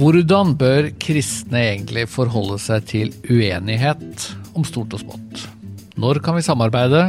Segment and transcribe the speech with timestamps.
[0.00, 4.22] Hvordan bør kristne egentlig forholde seg til uenighet
[4.56, 5.42] om stort og smått?
[6.00, 7.02] Når kan vi samarbeide?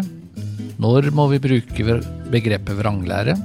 [0.82, 1.96] Når må vi bruke
[2.34, 3.38] begrepet vranglære?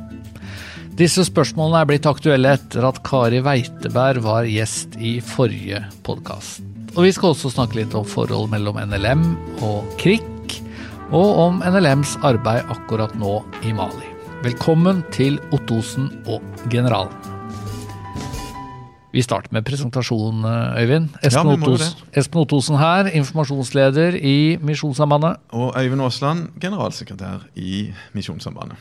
[0.99, 6.67] Disse spørsmålene er blitt aktuelle etter at Kari Weiteberg var gjest i forrige podkast.
[6.97, 9.25] Og vi skal også snakke litt om forhold mellom NLM
[9.69, 10.59] og KRIK,
[11.15, 14.11] og om NLMs arbeid akkurat nå i Mali.
[14.43, 17.36] Velkommen til Ottosen og Generalen.
[19.17, 21.15] Vi starter med presentasjon, Øyvind.
[21.25, 25.41] Espen, ja, Ottos, Espen Ottosen her, informasjonsleder i Misjonssambandet.
[25.57, 28.77] Og Øyvind Aasland, generalsekretær i Misjonssambandet.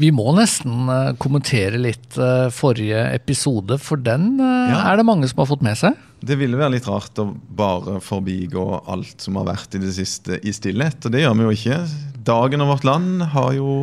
[0.00, 4.78] Vi må nesten eh, kommentere litt eh, forrige episode, for den eh, ja.
[4.88, 5.98] er det mange som har fått med seg?
[6.24, 10.40] Det ville være litt rart å bare forbigå alt som har vært i det siste
[10.40, 11.78] i stillhet, og det gjør vi jo ikke.
[12.30, 13.74] Dagen og Vårt Land har jo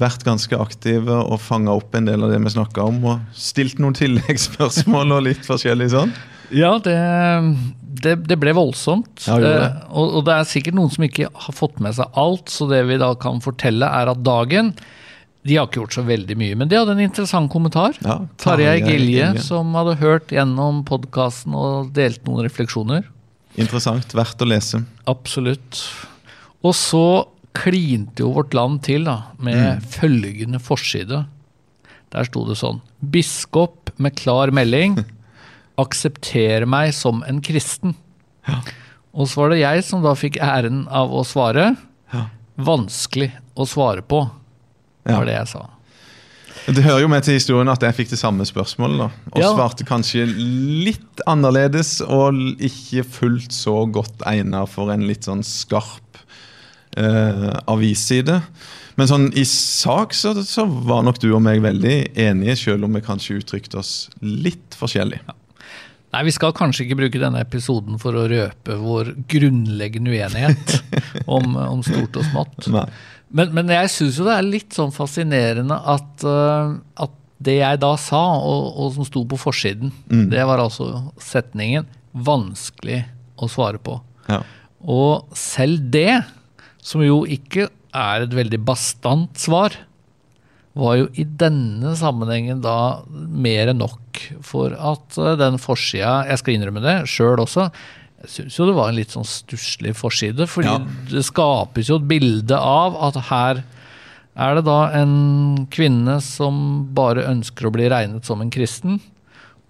[0.00, 3.80] vært ganske aktive og fanga opp en del av det vi snakka om, og stilt
[3.82, 6.14] noen tilleggsspørsmål og litt forskjellig sånn.
[6.52, 6.96] Ja, det,
[8.04, 9.24] det, det ble voldsomt.
[9.24, 9.52] Ja, det.
[9.52, 12.68] Eh, og, og, det er sikkert noen som ikke har fått med seg alt, så
[12.70, 14.74] det vi da kan fortelle, er at dagen
[15.42, 17.96] de har ikke gjort så veldig mye, men de hadde en interessant kommentar.
[18.04, 23.08] Ja, Tarjei Gilje, som hadde hørt gjennom podkasten og delt noen refleksjoner.
[23.58, 24.14] Interessant.
[24.14, 24.84] Verdt å lese.
[25.10, 25.82] Absolutt.
[26.62, 27.04] Og så
[27.56, 29.88] klinte jo Vårt Land til da, med mm.
[29.94, 31.24] følgende forside.
[32.12, 32.80] Der sto det sånn
[33.12, 34.98] Biskop med klar melding.
[35.82, 37.96] Aksepter meg som en kristen.
[38.48, 38.60] Ja.
[39.12, 41.72] Og så var det jeg som da fikk æren av å svare.
[42.12, 42.26] Ja.
[42.56, 44.24] Vanskelig å svare på,
[45.08, 45.66] var det jeg sa.
[46.62, 49.00] Det hører jo med til historien at jeg fikk det samme spørsmålet.
[49.00, 49.50] da, Og ja.
[49.50, 56.11] svarte kanskje litt annerledes og ikke fullt så godt egnet for en litt sånn skarp
[56.96, 58.40] eh, avisside.
[58.98, 62.98] Men sånn, i sak så, så, var nok du og meg veldig enige, selv om
[62.98, 65.22] vi kanskje uttrykte oss litt forskjellig.
[65.24, 65.38] Ja.
[66.12, 70.76] Nei, Vi skal kanskje ikke bruke denne episoden for å røpe vår grunnleggende uenighet
[71.38, 72.68] om, om stort og smått.
[73.32, 77.80] Men, men, jeg syns jo det er litt sånn fascinerende at, uh, at det jeg
[77.80, 80.26] da sa, og, og som sto på forsiden, mm.
[80.30, 83.00] det var altså setningen 'vanskelig
[83.40, 83.96] å svare på'.
[84.28, 84.42] Ja.
[84.84, 86.20] Og selv det
[86.82, 89.76] som jo ikke er et veldig bastant svar,
[90.72, 96.40] var jo i denne sammenhengen da mer enn nok for at eh, den forsida Jeg
[96.40, 97.68] skal innrømme det sjøl også.
[98.22, 100.78] Jeg syns jo det var en litt sånn stusslig forside, fordi ja.
[101.10, 103.62] det skapes jo et bilde av at her
[104.32, 109.00] er det da en kvinne som bare ønsker å bli regnet som en kristen,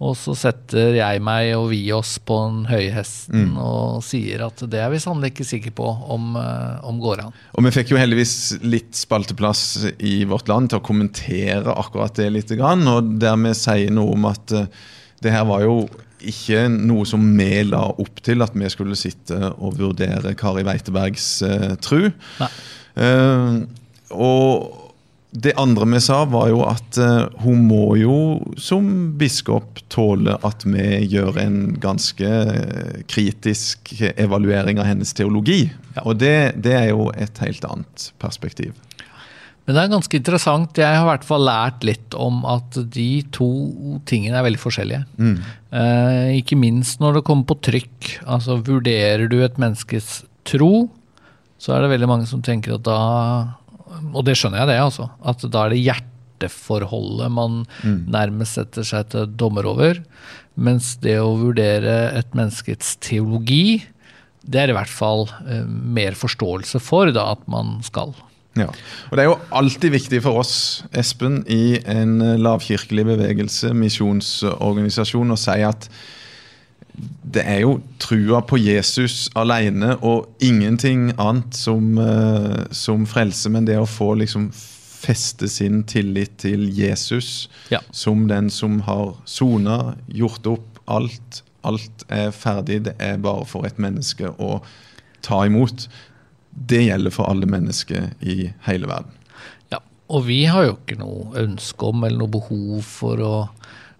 [0.03, 3.57] og så setter jeg meg og vi oss på den høye hesten mm.
[3.61, 7.37] og sier at det er vi sannelig ikke sikre på om, uh, om går an.
[7.55, 9.63] Og vi fikk jo heldigvis litt spalteplass
[10.03, 12.51] i Vårt Land til å kommentere akkurat det litt.
[12.51, 14.67] Og der vi sier noe om at uh,
[15.23, 15.85] det her var jo
[16.23, 21.27] ikke noe som vi la opp til, at vi skulle sitte og vurdere Kari Weitebergs
[21.47, 22.09] uh, tru.
[22.95, 23.63] Uh,
[24.13, 24.82] og
[25.33, 28.17] det andre vi sa, var jo at uh, hun må jo
[28.61, 28.85] som
[29.17, 32.29] biskop tåle at vi gjør en ganske
[33.09, 35.65] kritisk evaluering av hennes teologi.
[35.95, 36.05] Ja.
[36.05, 38.77] Og det, det, er jo et helt annet perspektiv.
[39.63, 40.79] Men det er ganske interessant.
[40.79, 43.49] Jeg har i hvert fall lært litt om at de to
[44.09, 45.05] tingene er veldig forskjellige.
[45.15, 45.37] Mm.
[45.79, 48.09] Eh, ikke minst når det kommer på trykk.
[48.27, 50.89] Altså vurderer du et menneskes tro,
[51.63, 52.99] så er det veldig mange som tenker at da
[54.13, 55.09] og det skjønner jeg, det, altså.
[55.25, 58.03] At da er det hjerteforholdet man mm.
[58.13, 60.01] nærmest setter seg til dommer over.
[60.53, 63.81] Mens det å vurdere et menneskets teologi,
[64.43, 68.13] det er i hvert fall eh, mer forståelse for da, at man skal.
[68.59, 68.67] Ja,
[69.09, 75.39] og Det er jo alltid viktig for oss Espen, i en lavkirkelig bevegelse, misjonsorganisasjon, å
[75.39, 75.87] si at
[77.33, 83.65] det er jo trua på Jesus alene og ingenting annet som, uh, som frelse, men
[83.65, 84.51] det å få liksom
[85.03, 87.81] feste sin tillit til Jesus ja.
[87.91, 91.43] som den som har sona, gjort opp alt.
[91.63, 94.57] Alt er ferdig, det er bare for et menneske å
[95.23, 95.87] ta imot.
[96.53, 99.15] Det gjelder for alle mennesker i hele verden.
[99.71, 99.79] Ja,
[100.11, 103.35] og vi har jo ikke noe ønske om eller noe behov for å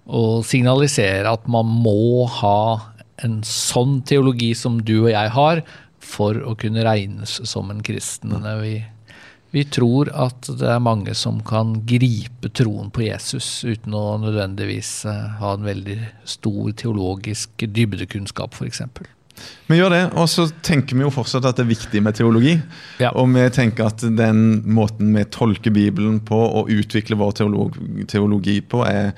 [0.05, 5.63] og signalisere at man må ha en sånn teologi som du og jeg har,
[6.03, 8.35] for å kunne regnes som en kristen.
[8.59, 8.75] Vi,
[9.55, 14.93] vi tror at det er mange som kan gripe troen på Jesus uten å nødvendigvis
[15.09, 18.83] eh, ha en veldig stor teologisk dybdekunnskap, f.eks.
[19.67, 22.57] Vi gjør det, og så tenker vi jo fortsatt at det er viktig med teologi.
[23.01, 23.13] Ja.
[23.17, 27.39] Og vi tenker at den måten vi tolker Bibelen på og utvikler vår
[28.11, 29.15] teologi på, er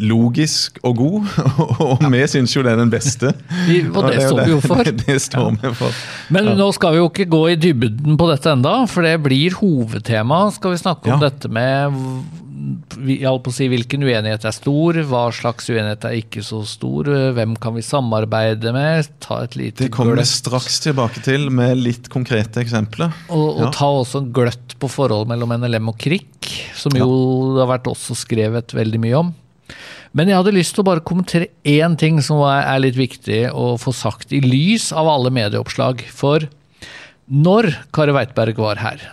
[0.00, 1.30] logisk og god,
[1.84, 3.32] og vi syns jo det er den beste.
[3.32, 4.82] og det, står vi jo for.
[4.86, 6.02] Det, det står vi for.
[6.32, 6.56] Men ja.
[6.58, 10.46] nå skal vi jo ikke gå i dybden på dette enda, for det blir hovedtema.
[10.54, 11.28] Skal vi snakke om ja.
[11.28, 11.98] dette med
[13.06, 17.08] jeg på å si, hvilken uenighet er stor, hva slags uenighet er ikke så stor,
[17.36, 19.08] hvem kan vi samarbeide med?
[19.22, 23.12] Ta et lite Det kommer vi straks tilbake til med litt konkrete eksempler.
[23.28, 23.70] Og, og ja.
[23.76, 27.10] ta også en gløtt på forholdet mellom NLM og KRIK, som jo
[27.56, 29.32] det har vært også skrevet veldig mye om.
[30.16, 33.76] Men jeg hadde lyst til å bare kommentere én ting som er litt viktig å
[33.78, 36.02] få sagt i lys av alle medieoppslag.
[36.10, 36.48] For
[37.30, 39.04] når Kari Weitberg var her,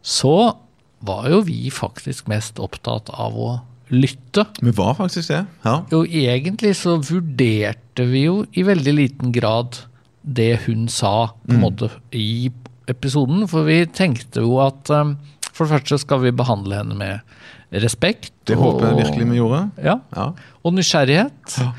[0.00, 0.56] så
[1.06, 3.50] var jo vi faktisk mest opptatt av å
[3.94, 4.46] lytte.
[4.60, 5.76] Vi var faktisk det, ja.
[5.94, 9.78] Og egentlig så vurderte vi jo i veldig liten grad
[10.26, 11.62] det hun sa på en mm.
[11.62, 12.50] måte i
[12.90, 13.46] episoden.
[13.50, 15.14] For vi tenkte jo at um,
[15.52, 18.32] for det første skal vi behandle henne med respekt.
[18.48, 19.62] Det håper jeg virkelig vi gjorde.
[19.82, 20.30] Ja, ja.
[20.62, 21.58] Og nysgjerrighet.
[21.62, 21.70] Ja.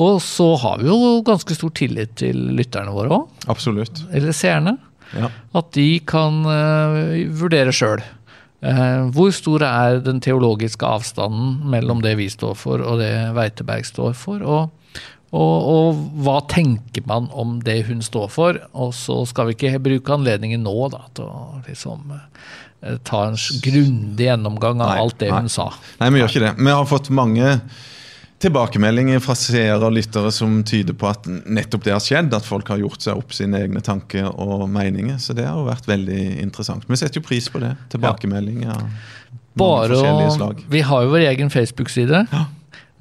[0.00, 3.44] Og så har vi jo ganske stor tillit til lytterne våre òg.
[3.50, 4.04] Absolutt.
[4.14, 4.76] Eller seerne.
[5.16, 5.30] Ja.
[5.58, 7.10] At de kan uh,
[7.40, 8.02] vurdere sjøl.
[8.60, 13.88] Eh, hvor stor er den teologiske avstanden mellom det vi står for og det Weiteberg
[13.88, 14.44] står for?
[14.44, 14.96] Og,
[15.30, 18.58] og, og, hva tenker man om det hun står for?
[18.74, 22.18] Og så skal vi ikke bruke anledningen nå da, til å liksom
[22.80, 25.42] Eh, ta en grundig gjennomgang av nei, alt det nei.
[25.44, 25.68] hun sa.
[26.00, 26.52] Nei, vi gjør ikke det.
[26.64, 27.56] Vi har fått mange
[28.40, 32.32] tilbakemeldinger fra seere og lyttere som tyder på at nettopp det har skjedd.
[32.36, 35.18] At folk har gjort seg opp sine egne tanker og meninger.
[35.22, 36.88] Så det har jo vært veldig interessant.
[36.88, 37.74] Vi setter jo pris på det.
[37.92, 38.70] Tilbakemeldinger.
[38.70, 39.36] Ja.
[39.60, 39.98] Bare
[40.32, 40.64] slag.
[40.70, 42.24] Vi har jo vår egen Facebook-side.
[42.30, 42.46] Ja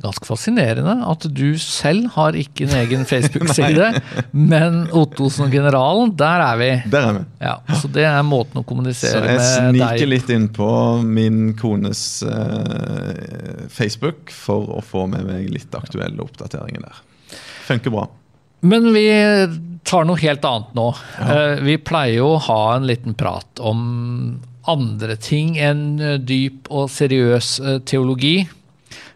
[0.04, 3.92] ganske fascinerende at du selv har ikke en egen Facebook-side,
[4.32, 6.70] men Ottosen og Generalen, der er vi.
[6.92, 7.24] Der er vi.
[7.44, 10.70] Ja, så det er måten å kommunisere med deg Så jeg sniker litt inn på
[11.04, 17.02] min kones uh, Facebook for å få med meg litt aktuelle oppdateringer der.
[17.68, 18.06] Funker bra.
[18.66, 19.08] Men vi
[19.88, 20.92] tar noe helt annet nå.
[21.20, 21.28] Ja.
[21.32, 25.98] Uh, vi pleier jo å ha en liten prat om andre ting enn
[26.28, 27.56] dyp og seriøs
[27.90, 28.44] teologi.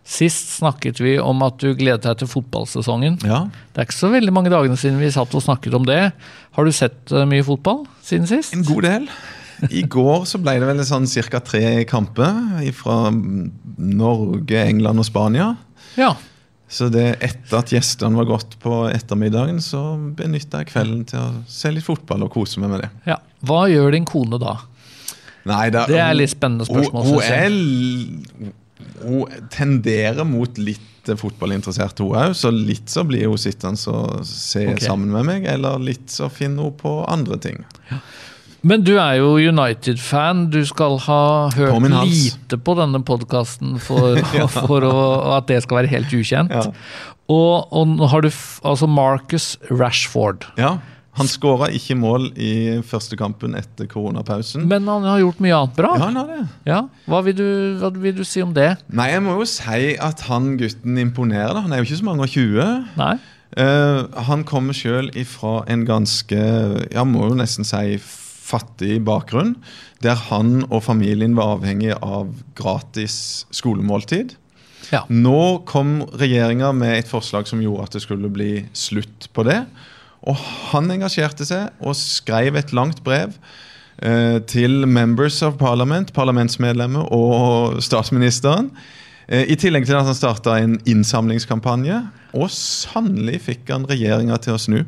[0.03, 3.21] Sist snakket vi om at du gledet deg til fotballsesongen.
[3.23, 3.45] Ja.
[3.71, 6.01] Det er ikke så veldig mange dagene siden vi satt og snakket om det.
[6.57, 8.55] Har du sett uh, mye fotball siden sist?
[8.57, 9.07] En god del.
[9.71, 11.39] I går så ble det vel sånn ca.
[11.39, 12.35] tre kamper
[12.75, 15.53] fra Norge, England og Spania.
[15.95, 16.11] Ja.
[16.67, 21.29] Så det etter at gjestene var gått på ettermiddagen, så benytta jeg kvelden til å
[21.47, 22.91] se litt fotball og kose meg med det.
[23.13, 23.19] Ja.
[23.45, 24.57] Hva gjør din kone da?
[25.47, 27.07] Nei, da, det er litt spennende spørsmål.
[27.07, 28.53] Hun, hun er
[29.03, 32.35] hun tenderer mot litt fotballinteressert, hun òg.
[32.37, 34.85] Så litt så blir hun sittende og se okay.
[34.87, 37.63] sammen med meg, eller litt så finner hun på andre ting.
[37.91, 37.99] Ja.
[38.63, 40.45] Men du er jo United-fan.
[40.53, 44.47] Du skal ha hørt på lite på denne podkasten for, ja.
[44.47, 44.95] for å,
[45.35, 46.53] at det skal være helt ukjent.
[46.55, 46.69] Ja.
[47.31, 50.47] Og, og har du altså Marcus Rashford.
[50.59, 50.77] Ja.
[51.19, 54.65] Han skåra ikke mål i første kampen etter koronapausen.
[54.69, 55.91] Men han har gjort mye annet bra.
[55.93, 56.39] Ja, han har det.
[56.69, 56.79] Ja.
[57.05, 57.45] Hva, vil du,
[57.81, 58.71] hva vil du si om det?
[58.89, 61.61] Nei, Jeg må jo si at han gutten imponerer.
[61.61, 62.97] Han er jo ikke så mange og 20.
[62.97, 63.13] Nei.
[63.53, 66.39] Uh, han kommer sjøl ifra en ganske,
[66.89, 69.53] ja, må jo nesten si fattig bakgrunn.
[70.01, 74.33] Der han og familien var avhengig av gratis skolemåltid.
[74.89, 75.05] Ja.
[75.13, 79.61] Nå kom regjeringa med et forslag som gjorde at det skulle bli slutt på det.
[80.29, 80.39] Og
[80.71, 83.35] han engasjerte seg og skrev et langt brev
[83.99, 88.71] eh, til members of parliament, parlamentsmedlemmer og statsministeren.
[89.27, 92.01] Eh, I tillegg til at han starta en innsamlingskampanje.
[92.33, 94.83] Og sannelig fikk han regjeringa til å snu.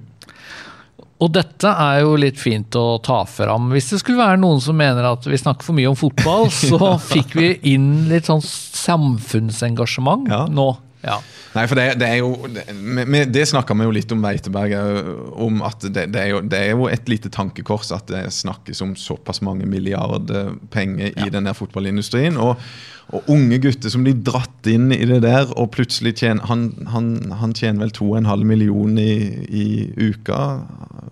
[1.23, 3.69] Og dette er jo litt fint å ta fram.
[3.71, 6.95] Hvis det skulle være noen som mener at vi snakker for mye om fotball, så
[6.99, 10.43] fikk vi inn litt sånn samfunnsengasjement ja.
[10.51, 10.73] nå.
[11.05, 11.19] Ja.
[11.55, 12.63] Nei, for det, det er jo Det,
[13.31, 14.73] det snakka vi jo litt om Veiteberg
[15.45, 18.81] om at det, det, er jo, det, er jo, et lite tankekors at det snakkes
[18.83, 21.31] om såpass mange milliarder penger i ja.
[21.31, 22.39] denne fotballindustrien.
[22.41, 22.57] Og,
[23.13, 27.09] og, unge gutter som blir dratt inn i det der, og plutselig tjener Han, han,
[27.37, 30.39] han tjener vel 2,5 millioner i, i uka,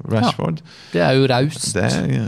[0.09, 0.59] Rashford.
[0.63, 1.69] Ja, det er jo raust.
[1.75, 2.27] Det er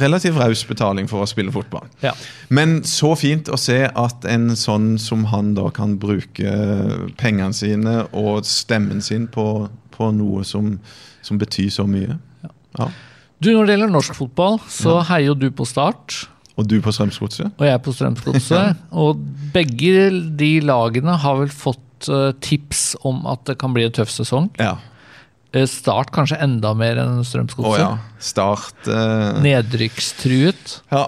[0.00, 1.86] relativt raus betaling for å spille fotball.
[2.02, 2.12] Ja.
[2.52, 6.52] Men så fint å se at en sånn som han da kan bruke
[7.20, 10.76] pengene sine og stemmen sin på, på noe som,
[11.24, 12.18] som, betyr så mye.
[12.44, 12.90] Ja.
[13.38, 16.26] Du, Når det gjelder norsk fotball, så heier du på Start.
[16.56, 17.52] Og du på Strømsgodset?
[17.58, 18.78] Og jeg på Strømsgodset.
[19.04, 19.20] og
[19.52, 20.08] begge
[20.40, 24.48] de lagene har vel fått uh, tips om at det kan bli en tøff sesong.
[24.60, 24.76] Ja.
[25.56, 27.72] Eh, start kanskje enda mer enn Strømsgodset.
[27.72, 28.16] Oh, ja.
[28.20, 30.78] Start eh, Nedrykkstruet.
[30.92, 31.02] Ja,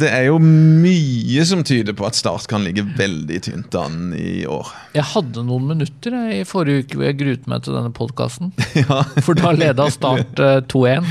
[0.00, 4.44] det er jo mye som tyder på at Start kan ligge veldig tynt an i
[4.48, 4.68] år.
[4.96, 8.52] Jeg hadde noen minutter jeg, i forrige uke hvor jeg gruet meg til denne podkasten.
[8.76, 11.06] Ja, For da leda Start eh, 2-1.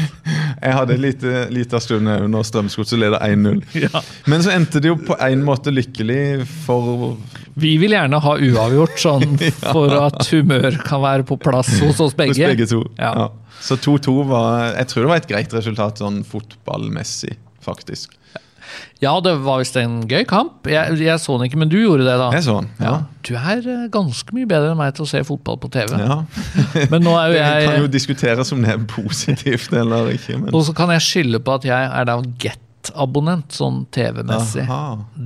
[0.62, 3.64] jeg hadde en lite, lite stund når Strømsgodset leda 1-0.
[3.86, 4.02] Ja.
[4.30, 7.16] Men så endte det jo på en måte lykkelig for
[7.56, 9.38] Vi vil gjerne ha uavgjort, sånn
[9.76, 12.36] for at humør kan være på plass hos oss begge.
[12.36, 12.84] hos begge to.
[13.00, 13.14] Ja.
[13.24, 13.32] Ja.
[13.66, 18.18] Så 2-2 var Jeg tror det var et greit resultat sånn fotballmessig, faktisk.
[19.04, 20.68] Ja, det var visst en gøy kamp.
[20.72, 22.30] Jeg, jeg så den ikke, men du gjorde det, da.
[22.36, 22.70] Jeg så den.
[22.82, 22.94] Ja.
[23.28, 25.96] Du er eh, ganske mye bedre enn meg til å se fotball på TV.
[26.00, 26.22] ja.
[26.92, 30.40] Men nå er jo jeg Det kan jo diskuteres om det er positivt eller ikke.
[30.42, 34.66] Men Og så kan jeg skylde på at jeg er da Get-abonnent, sånn TV-messig.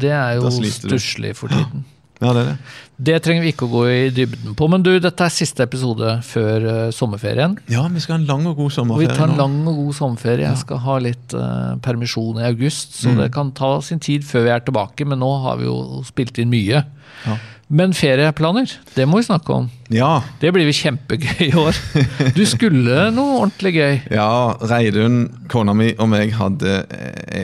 [0.01, 1.85] Det er jo stusslig for tiden.
[2.19, 2.55] Ja, det det.
[2.99, 4.67] Det trenger vi ikke å gå i dybden på.
[4.67, 7.53] Men du, dette er siste episode før uh, sommerferien.
[7.71, 9.95] Ja, vi skal ha en lang og god Og vi tar en lang og god
[9.95, 10.49] sommerferie.
[10.49, 13.21] Jeg skal ha litt uh, permisjon i august, så Mm.
[13.23, 15.07] det kan ta sin tid før vi er tilbake.
[15.07, 16.83] Men nå har vi jo spilt inn mye.
[17.25, 17.37] Ja.
[17.69, 19.69] Men ferieplaner, det må vi snakke om.
[19.93, 21.77] Ja, Det blir jo kjempegøy i år.
[22.35, 23.99] Du skulle noe ordentlig gøy.
[24.11, 26.81] ja, Reidun, kona mi og meg hadde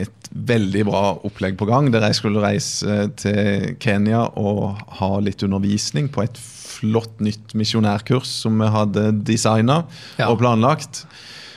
[0.02, 1.90] et veldig bra opplegg på gang.
[1.94, 8.28] Der jeg skulle reise til Kenya og ha litt undervisning på et flott nytt misjonærkurs
[8.42, 9.84] som vi hadde designa
[10.18, 10.28] Ja.
[10.28, 11.04] og planlagt.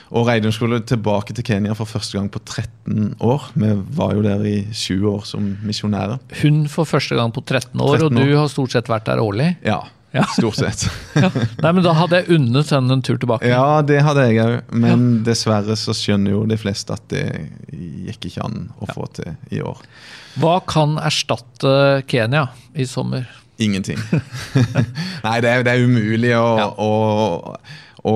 [0.10, 3.52] Og Reidun skulle tilbake til Kenya for første gang på 13 år.
[3.54, 6.18] Vi var jo der i 20 år som misjonærer.
[6.42, 9.22] Hun for første gang på 13 år, 13 og du har stort sett vært der
[9.22, 9.52] årlig.
[9.64, 10.24] Ja, Ja.
[10.34, 10.88] stort sett.
[11.62, 13.46] Nei, men Da hadde jeg unnet henne en tur tilbake.
[13.52, 17.26] Ja, det hadde jeg òg, men dessverre så skjønner jo de fleste at det
[17.70, 19.78] gikk ikke an å få til i år.
[20.42, 23.28] Hva kan erstatte Kenya i sommer?
[23.62, 24.00] Ingenting.
[25.26, 26.68] Nei, det er, det er umulig å, Ja.
[26.80, 27.58] å,
[28.10, 28.14] å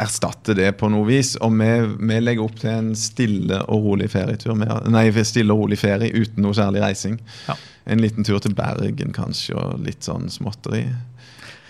[0.00, 1.34] erstatte det på noe vis.
[1.44, 1.70] Og vi,
[2.08, 4.54] vi legger opp til en stille og rolig ferietur.
[4.56, 7.18] med- Nei, stille og rolig ferie uten noe særlig reising.
[7.48, 7.56] Ja.
[7.86, 10.88] En liten tur til Bergen kanskje, og litt sånn småtteri.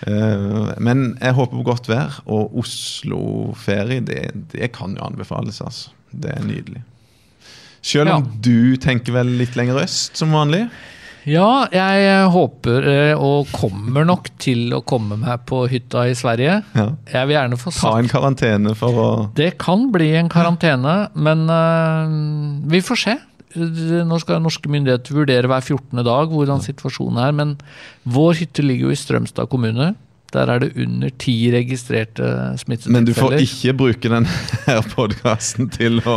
[0.07, 5.61] Eh, men jeg håper på godt vær, og Oslo-ferie, det, det kan jo anbefales.
[5.61, 5.91] altså.
[6.13, 6.83] Det er nydelig.
[7.87, 8.41] Selv om Ja.
[8.43, 10.67] du tenker vel litt lenger øst, som vanlig?
[11.27, 16.61] Ja, jeg håper eh, og kommer nok til å komme meg på hytta i Sverige.
[16.75, 16.85] Ja.
[17.13, 21.49] Jeg vil gjerne få Ta en karantene for å Det kan bli en karantene, men
[21.51, 23.17] uh, vi får se.
[23.57, 26.03] Nå skal norske myndigheter vurdere hver 14.
[26.07, 27.37] dag hvordan situasjonen er.
[27.37, 27.57] Men
[28.05, 29.95] vår hytte ligger jo i Strømstad kommune.
[30.35, 32.27] Der er det under ti registrerte
[32.59, 32.93] smittetilfeller.
[32.97, 36.17] Men du får ikke bruke denne podkasten til å,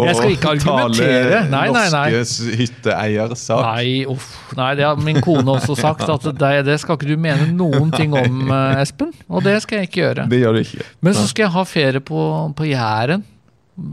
[0.00, 1.42] å Jeg skal ikke argumentere.
[1.44, 2.06] tale Nei, nei, nei.
[2.16, 3.60] norske hytteeiers sak.
[3.68, 4.30] Nei, uff.
[4.56, 6.08] Nei, det har min kone også sagt.
[6.16, 9.12] At det, det skal ikke du mene noen ting om, eh, Espen.
[9.28, 10.26] Og det skal jeg ikke gjøre.
[10.32, 10.88] Det gjør du ikke.
[11.04, 12.26] Men så skal jeg ha ferie på,
[12.58, 13.28] på Jæren,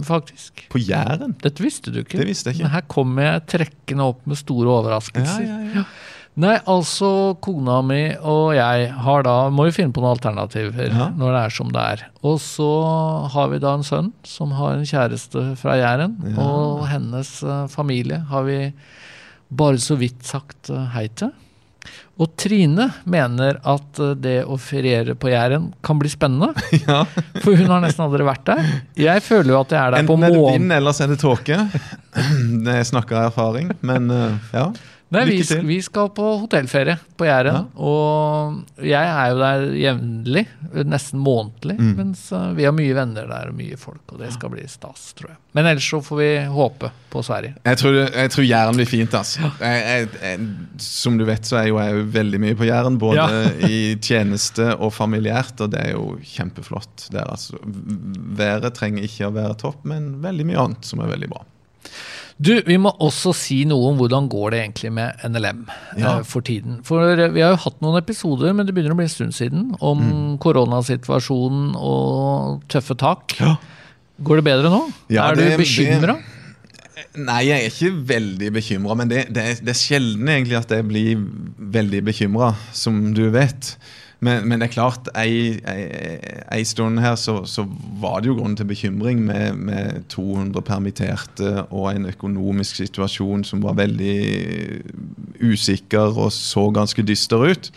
[0.06, 0.66] faktisk.
[0.72, 1.36] På Jæren?
[1.42, 2.20] Dette visste du ikke.
[2.22, 2.68] Det visste jeg ikke.
[2.68, 5.46] Men her kommer jeg trekkende opp med store overraskelser.
[5.46, 5.86] Ja, ja, ja.
[6.40, 11.34] Nei, altså kona mi og jeg har da Må jo finne på noen alternativer når
[11.36, 12.06] det er som det er.
[12.24, 12.70] Og så
[13.34, 16.16] har vi da en sønn som har en kjæreste fra Jæren.
[16.40, 18.62] Og hennes eh, familie har vi
[19.52, 21.34] bare så vidt sagt eh, hei til.
[22.22, 26.52] Og Trine mener at eh, det å feriere på Jæren kan bli spennende.
[26.86, 27.04] Ja.
[27.42, 28.62] For hun har nesten aldri vært der.
[29.00, 30.60] Jeg føler jo at jeg er der på Enten er det månen.
[30.62, 31.58] vind, eller så er det tåke.
[32.72, 34.66] Jeg snakker av erfaring, men eh, ja.
[35.12, 37.58] Nei, vi, vi skal på hotellferie på Jæren.
[37.58, 37.84] Ja.
[37.84, 40.44] Og jeg er jo der jevnlig,
[40.88, 41.76] nesten månedlig.
[41.82, 41.90] Mm.
[41.98, 42.22] Mens
[42.56, 45.40] vi har mye venner der og mye folk, og det skal bli stas, tror jeg.
[45.58, 47.58] Men ellers så får vi håpe på Sverige.
[47.68, 49.18] Jeg tror, jeg tror Jæren blir fint.
[49.20, 49.52] altså.
[49.60, 50.48] Jeg, jeg, jeg,
[50.88, 53.00] som du vet, så er jo jeg jo veldig mye på Jæren.
[53.02, 53.28] Både Ja.
[53.68, 57.28] i tjeneste og familiært, og det er jo kjempeflott der.
[57.28, 57.60] altså.
[58.40, 61.44] Været trenger ikke å være topp, men veldig mye annet som er veldig bra.
[62.42, 65.60] Du, vi må også si noe om hvordan går det egentlig med NLM
[66.00, 66.16] Ja.
[66.18, 66.80] eh, for tiden.
[66.88, 69.36] For eh, vi har jo hatt noen episoder, men det begynner å bli en stund
[69.38, 70.38] siden, om Mm.
[70.42, 73.36] koronasituasjonen og tøffe tak.
[73.40, 73.56] Ja.
[74.24, 74.82] Går det bedre nå?
[75.10, 76.18] Ja, er du det- bekymra?
[77.18, 80.86] Nei, jeg er ikke veldig bekymra, men det, det, det er sjelden egentlig at jeg
[80.88, 81.18] blir
[81.60, 83.76] veldig bekymra, som du vet.
[84.22, 87.64] Men, men det er klart, ei stund her så, så
[87.98, 93.64] var det jo grunn til bekymring med, med 200 permitterte og en økonomisk situasjon som
[93.66, 94.18] var veldig
[95.42, 97.72] usikker og så ganske dyster ut.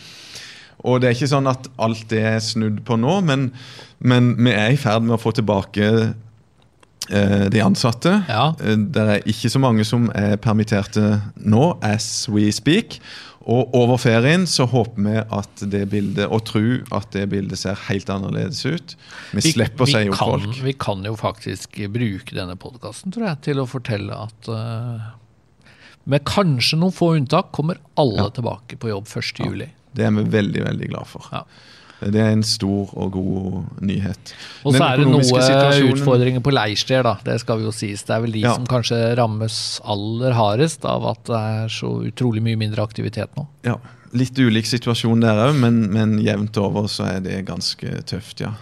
[0.85, 3.49] Og det er ikke sånn at alt det er snudd på nå, men,
[4.05, 5.87] men vi er i ferd med å få tilbake
[7.09, 8.19] eh, de ansatte.
[8.29, 8.51] Ja.
[8.61, 12.99] Eh, Det er ikke så mange som er permitterte nå, as we speak.
[13.45, 17.77] Og over ferien så håper vi at det bildet, og tror at det bildet ser
[17.91, 18.95] helt annerledes ut.
[19.37, 20.63] Vi, slipper å si opp kan, folk.
[20.65, 25.13] Vi kan jo faktisk bruke denne podkasten til å fortelle at uh,
[26.09, 28.33] med kanskje noen få unntak kommer alle Ja.
[28.33, 29.45] tilbake på jobb 1.
[29.45, 29.69] juli.
[29.95, 31.29] Det er vi veldig, veldig glad for.
[31.31, 31.45] Ja.
[32.05, 34.33] Det er en stor og god nyhet.
[34.63, 37.15] Og så er det noen noe utfordringer på leirsteder, da.
[37.25, 38.03] Det skal vi jo sies.
[38.05, 38.53] Det er vel de Ja.
[38.53, 43.47] som kanskje rammes aller hardest av at det er så utrolig mye mindre aktivitet nå.
[43.65, 43.77] Ja,
[44.15, 48.53] Litt ulik situasjon der òg, men, men jevnt over så er det ganske tøft, ja.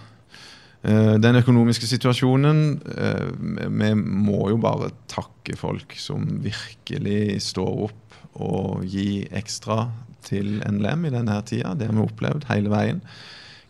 [0.82, 3.28] Eh, Den økonomiske situasjonen eh,
[3.70, 9.84] Vi må jo bare takke folk som virkelig står opp og gir ekstra
[10.26, 11.74] til NLM i denne tida.
[11.78, 13.00] Det har vi opplevd hele veien.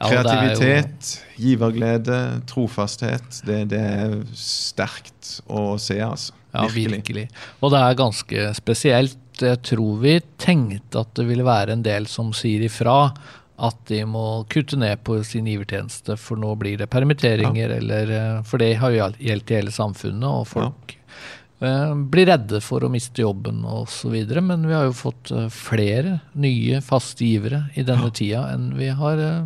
[0.04, 2.20] Ja, er jo- Kreativitet, giverglede,
[2.50, 3.42] trofasthet.
[3.46, 6.34] Det, det er sterkt å se, altså.
[6.54, 7.28] Ja, virkelig.
[7.60, 9.18] Og det er ganske spesielt.
[9.42, 13.08] Jeg tror vi tenkte at det ville være en del som sier ifra
[13.54, 18.42] at de må kutte ned på sin givertjeneste, for nå blir det permitteringer, eller eh,
[18.46, 21.94] For det har jo gjeldt i hele samfunnet, og folk ja.
[21.94, 24.16] blir redde for å miste jobben osv.
[24.42, 28.90] Men vi har jo fått eh, flere nye faste givere i denne tida enn vi
[28.90, 29.44] har eh,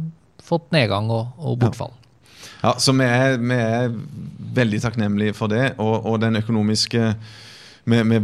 [0.48, 1.94] fått nedgang og, og bortfall.
[2.62, 3.92] Ja, så vi er, vi er
[4.58, 5.76] veldig takknemlige for det.
[5.78, 7.12] Og, og den økonomiske
[7.88, 8.18] vi, vi,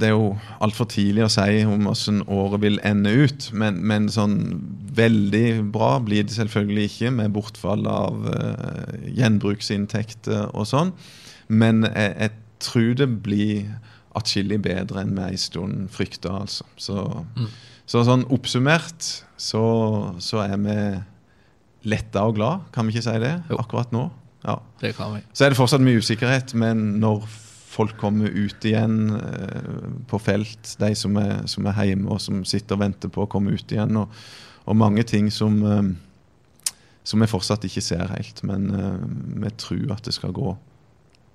[0.00, 0.30] Det er jo
[0.64, 4.38] altfor tidlig å si om hvordan året vil ende ut, men, men sånn
[4.96, 10.94] veldig bra blir det selvfølgelig ikke, med bortfall av uh, gjenbruksinntekter og sånn.
[11.52, 13.74] Men jeg, jeg tror det blir
[14.16, 16.66] atskillig bedre enn vi en stund frykta, altså.
[16.80, 17.04] Så,
[17.88, 19.08] så sånn oppsummert
[19.40, 19.64] så,
[20.22, 20.76] så er vi
[21.88, 23.56] letta og glad, kan vi ikke si det, Jo.
[23.58, 24.10] akkurat nå?
[24.44, 24.58] Ja.
[24.80, 25.22] Det kan vi.
[25.32, 27.26] Så er det fortsatt mye usikkerhet, men når
[27.72, 32.42] folk kommer ut igjen eh, på felt, de som er, som er hjemme og som
[32.44, 34.10] sitter og venter på å komme ut igjen, og,
[34.66, 36.74] og mange ting som, eh,
[37.04, 39.06] som vi fortsatt ikke ser helt, men eh,
[39.46, 40.52] vi tror at det skal gå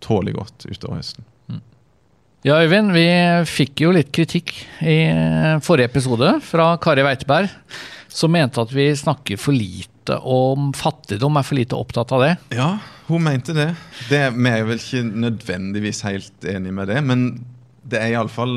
[0.03, 1.25] tålelig godt utover høsten.
[2.45, 3.07] Ja, Øyvind, vi
[3.49, 4.51] fikk jo litt kritikk
[4.85, 4.99] i
[5.65, 7.49] forrige episode fra Kari Weiteberg,
[8.13, 12.33] som mente at vi snakker for lite om fattigdom, er for lite opptatt av det.
[12.55, 13.71] Ja, hun mente det.
[14.11, 17.27] det vi er vel ikke nødvendigvis helt enig med det, men
[17.87, 18.55] det er iallfall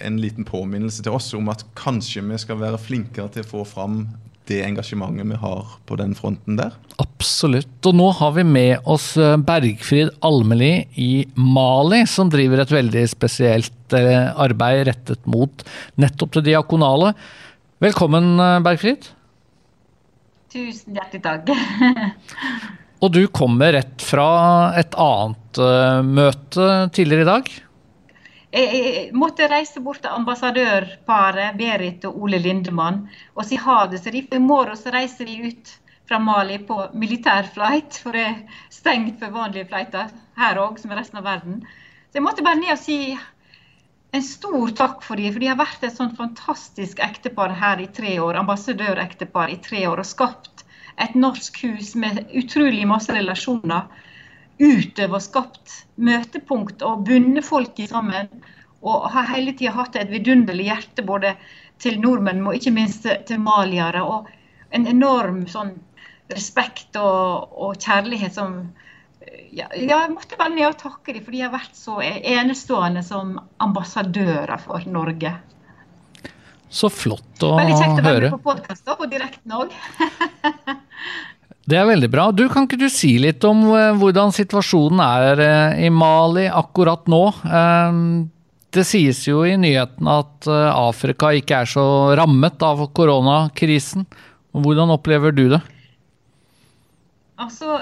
[0.00, 3.64] en liten påminnelse til oss om at kanskje vi skal være flinkere til å få
[3.68, 4.04] fram
[4.50, 6.74] det engasjementet vi har på den fronten der.
[7.02, 7.70] Absolutt.
[7.86, 13.04] Og nå har vi med oss eh, Bergfrid Almeli i Mali, som driver et veldig
[13.12, 15.64] spesielt eh, arbeid rettet mot
[16.00, 17.14] nettopp det diakonale.
[17.84, 19.12] Velkommen, eh, Bergfrid.
[20.50, 21.50] Tusen hjertelig takk.
[23.02, 24.30] Og du kommer rett fra
[24.76, 27.50] et annet uh, møte tidligere i dag.
[28.50, 33.04] Jeg, måtte reise bort til ambassadørparet Berit og Ole Lindemann
[33.36, 34.02] og si ha det.
[34.02, 35.70] Så de, I morgen så reiser vi ut
[36.10, 40.10] fra Mali på militærflight, for det er stengt for vanlige flighter
[40.40, 41.60] her òg, som i resten av verden.
[42.10, 42.98] Så jeg måtte bare ned og si
[44.12, 47.88] en stor takk for dem, for de har vært et sånt fantastisk ektepar her i
[47.94, 48.40] tre år.
[48.42, 50.64] Ambassadørektepar i tre år og skapt
[51.00, 53.86] et norsk hus med utrolig masse relasjoner
[54.60, 58.28] utøvd og skapt møtepunkt og bundet folk sammen.
[58.80, 61.34] Og har hele tida hatt et vidunderlig hjerte både
[61.80, 64.02] til nordmenn og ikke minst til maliere.
[64.02, 64.28] Og
[64.76, 65.76] en enorm sånn
[66.30, 68.62] respekt og, og kjærlighet som
[69.54, 73.36] ja, Jeg måtte være med og takke dem, for de har vært så enestående som
[73.62, 75.32] ambassadører for Norge.
[76.70, 77.64] Så flott å høre.
[77.66, 79.74] Veldig kjekt å være med på podkast på direkten òg.
[81.70, 82.30] Det er veldig bra.
[82.34, 87.06] Du, Kan ikke du si litt om eh, hvordan situasjonen er eh, i Mali akkurat
[87.10, 87.20] nå?
[87.46, 87.98] Eh,
[88.74, 91.84] Det sies jo i nyhetene at Afrika ikke er så
[92.18, 94.04] rammet av koronakrisen.
[94.54, 95.58] Hvordan opplever du det?
[97.40, 97.80] Altså,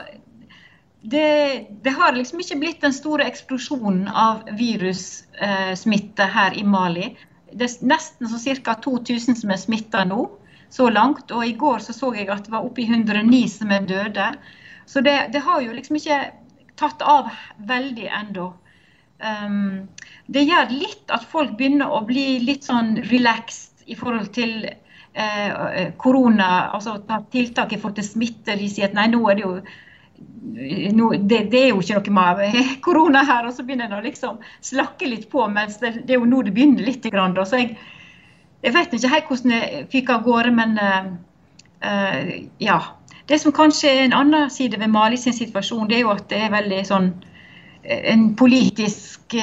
[1.10, 7.12] det, det, har liksom ikke blitt den store eksplosjonen av virussmitte eh, her i Mali.
[7.52, 8.74] Det er nesten så ca.
[8.84, 10.26] 2000 som er smitta nå,
[10.74, 11.32] så langt.
[11.32, 14.28] Og i går så, så jeg at det var oppe i 109 som er døde.
[14.88, 16.20] Så det, det har jo liksom ikke
[16.78, 17.32] tatt av
[17.68, 18.50] veldig ennå.
[19.18, 19.88] Um,
[20.30, 25.88] det gjør litt at folk begynner å bli litt sånn relaxed i forhold til eh,
[25.98, 28.56] korona, altså ta tiltak i forhold til smitte.
[28.60, 29.54] De sier at nei, nå er det jo
[30.92, 34.04] no, det, det, er jo ikke noe med korona her, og så begynner en å
[34.04, 35.46] liksom slakke litt på.
[35.52, 37.06] mens det, det, er jo nå det begynner litt.
[37.06, 37.76] Så jeg,
[38.64, 42.30] jeg vet ikke helt hvordan det fikk av gårde, men uh,
[42.62, 42.80] ja.
[43.28, 46.30] Det som kanskje er en annen side ved Mali sin situasjon, det er jo at
[46.30, 47.10] det er veldig sånn
[47.88, 49.34] en politisk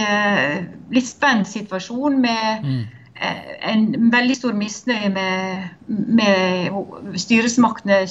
[0.93, 2.81] litt spent situasjon med mm.
[3.15, 8.01] En veldig stor misnøye med, med styresmaktene,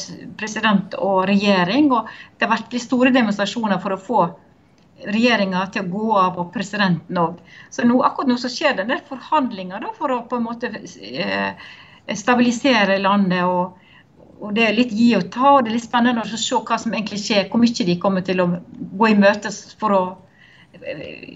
[0.40, 1.90] president og regjering.
[1.92, 4.24] Og det har vært store demonstrasjoner for å få
[5.04, 7.40] regjeringa til å gå av, og presidenten òg.
[7.74, 10.46] Så nå, akkurat nå så skjer det en del forhandlinger da, for å på en
[10.46, 11.72] måte eh,
[12.14, 13.44] stabilisere landet.
[13.44, 13.80] og
[14.44, 16.76] og Det er litt gi og ta, og det er litt spennende å se hva
[16.80, 17.46] som egentlig skjer.
[17.48, 20.33] Hvor mye de kommer til å gå i møte for å eh,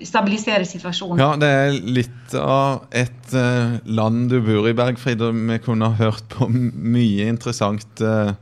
[0.07, 1.21] stabilisere situasjonen.
[1.21, 5.23] Ja, Det er litt av et uh, land du bor i, Bergfrid.
[5.23, 6.49] og Vi kunne ha hørt på
[6.97, 8.35] mye interessant uh,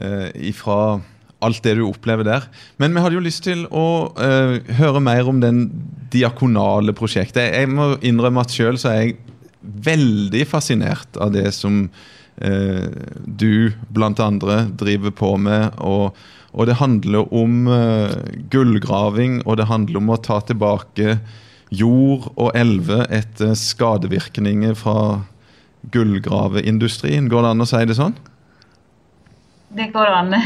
[0.00, 1.00] uh, ifra
[1.44, 2.46] alt det du opplever der.
[2.80, 5.66] Men vi hadde jo lyst til å høre mer om den
[6.08, 7.52] diakonale prosjektet.
[7.52, 9.18] Jeg må innrømme at sjøl så er jeg
[9.84, 11.82] veldig fascinert av det som
[13.28, 15.76] du blant andre driver på med.
[15.84, 16.16] Og,
[16.54, 18.14] og det handler om uh,
[18.52, 21.18] gullgraving, og det handler om å ta tilbake
[21.74, 25.24] jord og elver etter skadevirkninger fra
[25.94, 27.28] gullgraveindustrien.
[27.28, 28.16] Går det an å si det sånn?
[29.74, 30.38] Det går an.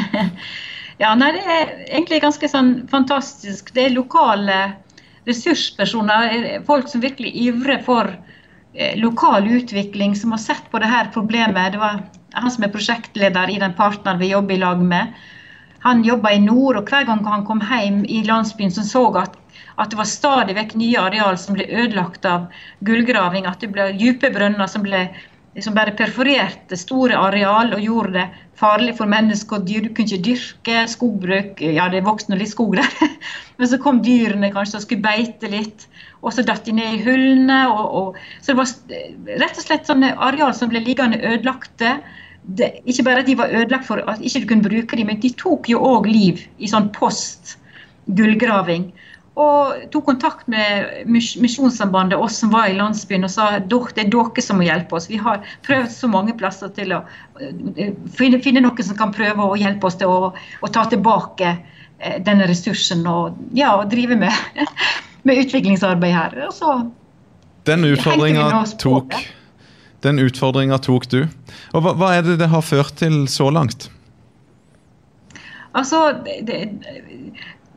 [0.98, 3.68] Ja, nei, Det er egentlig ganske sånn fantastisk.
[3.70, 4.56] Det er lokale
[5.28, 8.10] ressurspersoner, folk som virkelig ivrer for
[8.74, 11.76] eh, lokal utvikling, som har sett på dette problemet.
[11.76, 12.00] Det var
[12.34, 15.14] han som er prosjektleder i den partneren vi jobber i lag med.
[15.84, 19.36] Han jobba i nord, og hver gang han kom hjem i landsbyen, så så at,
[19.78, 22.48] at det var stadig vekk nye areal som ble ødelagt av
[22.86, 23.46] gullgraving.
[23.46, 25.06] At det ble dype brønner som ble
[25.62, 28.26] som bare perforerte store areal og gjorde det
[28.58, 29.86] farlig for mennesker dyr.
[29.86, 31.62] Du kunne ikke dyrke skogbruk.
[31.62, 32.90] Ja, det vokste litt skog der.
[33.58, 35.88] Men så kom dyrene kanskje og skulle beite litt.
[36.22, 37.60] Og så datt de ned i hullene.
[37.72, 41.98] Og, og, så det var rett og slett sånne areal som ble liggende ødelagte.
[42.48, 45.20] Det, ikke bare at de var ødelagt for at ikke du kunne bruke dem, men
[45.20, 47.58] de tok jo òg liv i sånn post
[48.16, 48.88] gullgraving
[49.38, 54.10] og tok kontakt med Misjonssambandet, oss som var i landsbyen, og sa at det er
[54.10, 55.06] dere som må hjelpe oss.
[55.10, 57.04] Vi har prøvd så mange plasser til å
[57.38, 61.52] eh, finne, finne noen som kan prøve å hjelpe oss til å, å ta tilbake
[61.54, 64.34] eh, denne ressursen og ja, drive med,
[65.28, 66.38] med utviklingsarbeid her.
[66.56, 66.80] Så,
[67.68, 69.14] den utfordringa tok,
[70.04, 71.22] den utfordringa tok du.
[71.74, 73.88] Og hva, hva, er det det har ført til så langt?
[75.76, 76.60] Altså, det,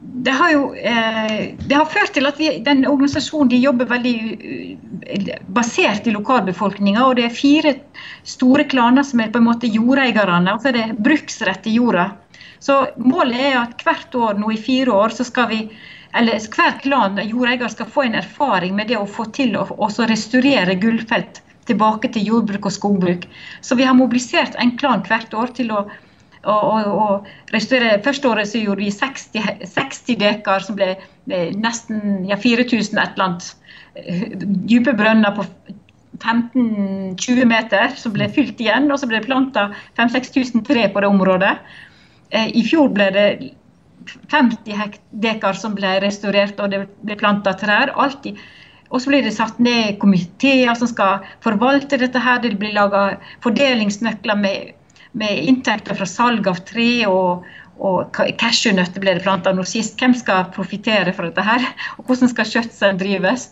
[0.02, 4.16] det har jo eh, det har ført til at vi, den organisasjonen de jobber veldig
[4.32, 7.04] uh, basert i lokalbefolkninga.
[7.06, 7.76] Og det er fire
[8.24, 10.52] store klaner som er på en måte jordeierne.
[10.52, 12.12] Altså det er bruksrett i jorda.
[12.62, 15.64] Så målet er at hvert år nå i fire år så skal vi
[16.12, 20.76] eller Hver klan jordeier skal få en erfaring med det å få til å restaurere
[20.76, 21.40] gullfelt
[21.72, 23.28] tilbake til jordbruk og skogbruk.
[23.66, 25.86] Så vi har mobilisert en klan hvert år til å
[26.42, 27.28] og, og, og.
[27.54, 30.96] Første året så gjorde vi 60, 60 dekar, som ble
[31.30, 33.52] nesten ja, 4000 et eller annet.
[34.66, 35.46] Dype brønner på
[36.22, 41.10] 15-20 meter som ble fylt igjen, og så ble det planta 5000-6000 tre på det
[41.10, 41.56] området.
[42.32, 43.28] Eh, I fjor ble det
[44.32, 47.94] 50 dekar som ble restaurert, og det ble planta trær.
[47.96, 48.40] alltid.
[48.92, 52.20] Og så blir det satt ned komiteer som skal forvalte dette.
[52.20, 54.74] her, Det blir laga fordelingsnøkler med
[55.14, 57.48] med inntekter fra salg av tre og,
[57.82, 59.98] og cashewnøtter ble det planta nå sist.
[60.00, 61.66] Hvem skal profitere fra dette her,
[61.98, 63.50] og hvordan skal skjøtselen drives?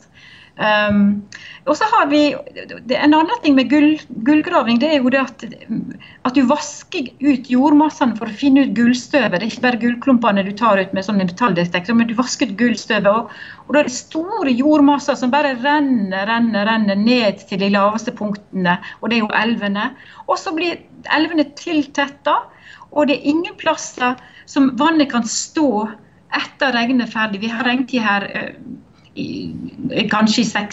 [0.59, 1.21] Um,
[1.71, 3.93] og så har vi En annen ting med gull,
[4.27, 5.45] gullgraving det er jo det at,
[6.27, 9.37] at du vasker ut jordmassene for å finne ut gullstøvet.
[9.37, 12.57] Det er ikke bare gullklumpene du tar ut med sånn metalldetektor, men du vasker ut
[12.59, 13.07] gullstøvet.
[13.07, 13.31] Og,
[13.67, 18.11] og, da er det store jordmasser som bare renner, renner, renner ned til de laveste
[18.19, 19.87] punktene, og det er jo elvene.
[20.27, 20.83] Og så blir
[21.15, 22.35] elvene tiltetta,
[22.91, 24.19] og det er ingen plasser
[24.49, 25.87] som vannet kan stå
[26.35, 27.43] etter regnet er ferdig.
[27.45, 28.53] Vi har regntid her eh,
[30.11, 30.67] kanskje i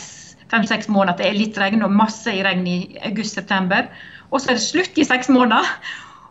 [0.50, 1.18] fem-seks måneder.
[1.18, 2.78] Det er litt regn og masse i regn i
[3.08, 3.88] august-september.
[4.30, 5.68] Og så er det slutt i seks måneder.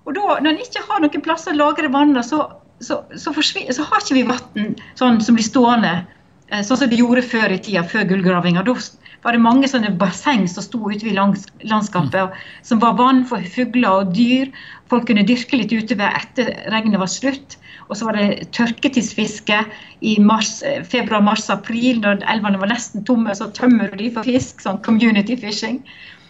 [0.05, 2.43] Og da, når en ikke har noen plass å lagre vannet, så,
[2.83, 5.93] så, så, så, har ikke vi vann sånn, som blir stående
[6.51, 8.65] eh, sånn som det gjorde før i tida, før gullgravinga.
[8.67, 8.75] Da
[9.25, 12.35] var det mange sånne basseng som sto ute i landskapet,
[12.65, 14.51] som var vann for fugler og dyr.
[14.91, 17.57] Folk kunne dyrke litt ute ved etter regnet var slutt.
[17.89, 19.59] Og så var det tørketidsfiske
[20.05, 20.15] i
[20.89, 22.01] februar, mars, april.
[22.03, 24.61] Når elvene var nesten tomme, så tømmer du de for fisk.
[24.61, 25.81] Sånn community fishing.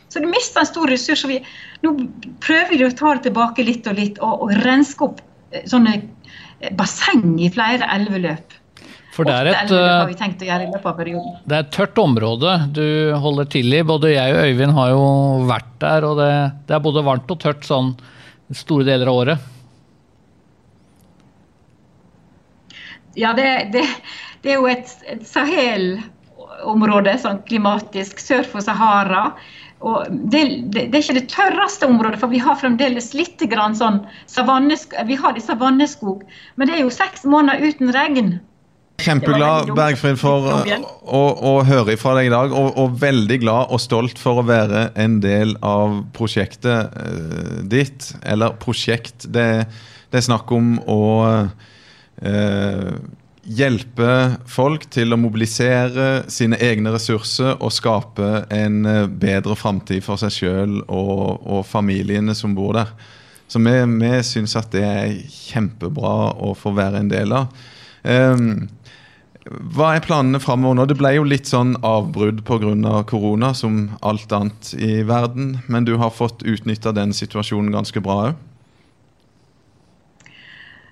[0.07, 1.25] Så du mister en stor ressurs.
[1.27, 1.41] og vi,
[1.83, 1.95] Nå
[2.43, 5.97] prøver vi å ta det tilbake litt og litt og, og renske opp eh, sånne
[5.99, 8.55] eh, basseng i flere elveløp.
[9.15, 12.83] For det er, et, eh, det er et tørt område du
[13.23, 13.79] holder til i.
[13.87, 15.03] Både jeg og Øyvind har jo
[15.47, 16.31] vært der, og det,
[16.67, 17.93] det er både varmt og tørt sånn
[18.51, 19.51] store deler av året.
[23.15, 23.85] Ja, det, det,
[24.43, 29.29] det er jo et, et Sahel-område sånn klimatisk sør for Sahara.
[29.85, 30.41] Og det,
[30.73, 34.01] det, det, er ikke det tørreste området, for vi har fremdeles litt grann sånn
[35.07, 38.35] Vi har savanneskog, men det er jo seks måneder uten regn.
[39.01, 43.81] Kjempeglad Bergfrid, for å, å, høre fra deg i dag, og, og, veldig glad og
[43.83, 48.13] stolt for å være en del av prosjektet uh, ditt.
[48.23, 49.27] Eller prosjekt.
[49.27, 49.47] Det,
[50.09, 52.95] det er snakk om å uh,
[53.45, 54.11] hjelpe
[54.49, 60.33] folk til å mobilisere sine egne ressurser og skape en eh, bedre framtid for seg
[60.33, 62.89] sjøl og, og, familiene som bor der.
[63.47, 67.53] Så vi, vi syns at det er kjempebra å få være en del av.
[68.01, 68.65] Um,
[69.45, 70.87] hva er planene framover nå?
[70.89, 73.03] Det ble jo litt sånn avbrudd pga.
[73.05, 75.59] korona, som alt annet i verden.
[75.67, 78.33] Men du har fått utnytta den situasjonen ganske bra òg?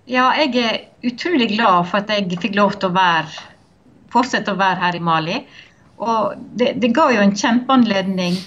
[0.05, 3.31] Ja, jeg er utrolig glad for at jeg fikk lov til å være,
[4.13, 5.41] fortsette å være her i Mali.
[6.03, 8.37] Og det, det ga jo en kjempeanledning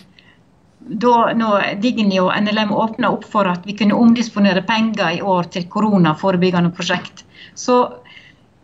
[0.86, 5.48] da når Digni og NLM åpna opp for at vi kunne omdisponere penger i år
[5.50, 7.24] til koronaforebyggende prosjekt.
[7.58, 7.80] Så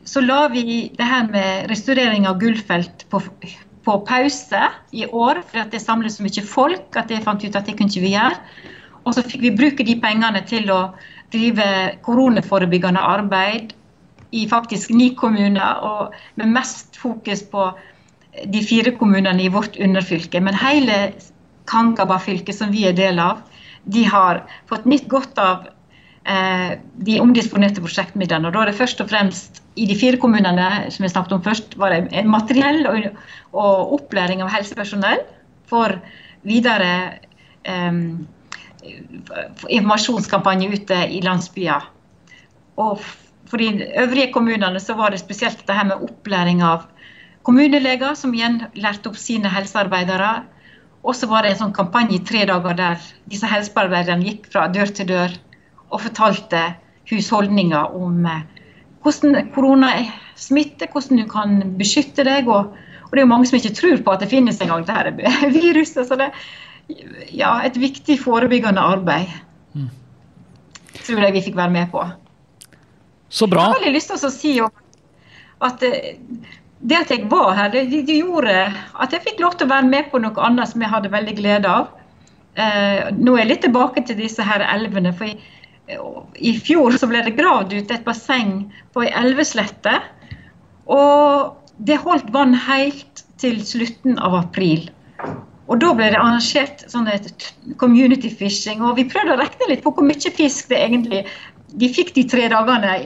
[0.04, 3.20] så la vi det her med restaurering av gullfelt på,
[3.86, 7.68] på pause i år, for det samlet så mye folk at jeg fant ut at
[7.68, 8.40] det kunne ikke vi gjøre.
[9.02, 10.80] Og så fikk vi bruke de pengene til å
[11.32, 11.64] drive
[12.06, 13.72] koronaforebyggende arbeid
[14.32, 17.70] i faktisk ni kommuner, og med mest fokus på
[18.48, 20.40] de fire kommunene i vårt underfylke.
[20.40, 21.12] Men hele
[21.70, 23.42] Kankaba-fylket, som vi er del av,
[23.84, 25.66] de har fått nytt godt av
[26.22, 28.46] de omdisponerte prosjektmidlene.
[28.46, 31.42] Og da er det først og fremst i de fire kommunene som vi snakket om
[31.42, 33.08] først, var det materiell og,
[33.52, 35.24] og opplæring av helsepersonell
[35.70, 35.96] for
[36.46, 36.92] videre
[37.66, 38.22] um,
[39.68, 41.84] informasjonskampanje ute i landsbyer.
[42.82, 43.02] Og
[43.50, 46.88] for de øvrige kommunene så var det spesielt dette her med opplæring av
[47.46, 50.42] kommuneleger, som igjen lærte opp sine helsearbeidere.
[51.02, 54.68] Og så var det en sånn kampanje i tre dager der disse helsearbeiderne gikk fra
[54.70, 55.34] dør til dør
[55.92, 56.64] og fortalte
[57.10, 58.42] husholdninger om eh,
[59.02, 59.92] hvordan korona
[60.38, 62.48] smitter, hvordan du kan beskytte deg.
[62.48, 65.32] Og, og, det er jo mange som ikke tror på at det finnes engang dette
[65.56, 66.06] viruset.
[66.08, 69.30] Så det er ja, et viktig forebyggende arbeid.
[69.74, 69.90] Mm.
[71.02, 72.04] Tror jeg vi fikk være med på.
[73.32, 73.64] Så bra.
[73.64, 74.56] Jeg har veldig lyst til å si
[75.62, 76.12] at eh,
[76.82, 80.08] det at jeg var her, det, gjorde at jeg fikk lov til å være med
[80.10, 81.92] på noe annet som jeg hadde veldig glede av.
[82.58, 85.14] Eh, nå er jeg litt tilbake til disse her elvene.
[85.14, 85.38] for jeg,
[85.88, 89.98] i fjor så ble det gravd ut et basseng på ei elveslette.
[90.86, 94.88] Og det holdt vann helt til slutten av april.
[95.70, 97.08] Og da ble det arrangert sånn
[97.80, 98.82] community fishing.
[98.82, 101.26] Og vi prøvde å regne litt på hvor mye fisk det egentlig
[101.72, 102.98] De fikk de tre dagene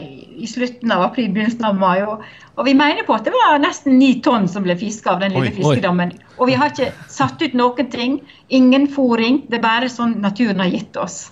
[0.43, 2.01] i slutten av april, begynnelsen av mai.
[2.03, 2.25] Og,
[2.59, 5.37] og vi mener på at det var nesten ni tonn som ble fiska av den
[5.37, 6.11] lille oi, fiskedammen.
[6.11, 6.35] Oi.
[6.41, 8.19] Og vi har ikke satt ut noen ting.
[8.51, 9.45] Ingen fòring.
[9.47, 11.29] Det er bare sånn naturen har gitt oss.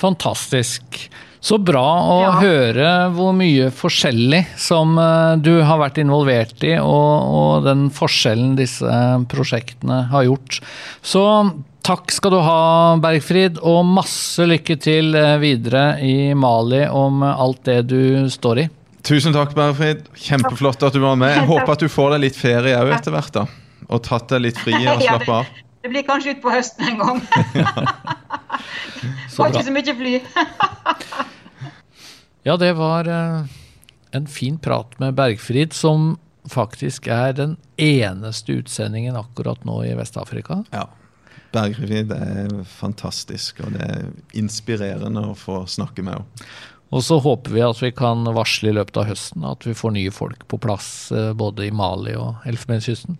[0.00, 1.08] Fantastisk.
[1.44, 2.28] Så bra å ja.
[2.40, 8.54] høre hvor mye forskjellig som eh, du har vært involvert i, og, og, den forskjellen
[8.56, 8.88] disse
[9.28, 10.62] prosjektene har gjort.
[11.04, 11.24] Så
[11.84, 12.62] takk skal du ha,
[13.04, 18.66] Bergfrid, og masse lykke til eh, videre i Mali om alt det du står i.
[19.04, 20.08] Tusen takk, Bergfrid.
[20.16, 21.34] Kjempeflott at du var med.
[21.36, 23.36] Jeg håper at du får deg litt ferie òg etter hvert.
[23.36, 23.44] da.
[23.92, 25.52] Og tatt deg litt fri og slappe av.
[25.84, 27.20] Det blir kanskje utpå høsten en gang.
[29.34, 30.14] Får ikke så mye fly.
[32.48, 33.54] ja, det var uh,
[34.14, 36.14] en fin prat med Bergfrid, som
[36.50, 40.62] faktisk er den eneste utsendingen akkurat nå i Vest-Afrika.
[40.74, 40.88] Ja.
[41.54, 44.06] Bergfrid er fantastisk, og det er
[44.36, 46.46] inspirerende å få snakke med henne.
[46.94, 49.94] Og så håper vi at vi kan varsle i løpet av høsten at vi får
[49.96, 53.16] nye folk på plass eh, både i Mali og Elfenbenskysten.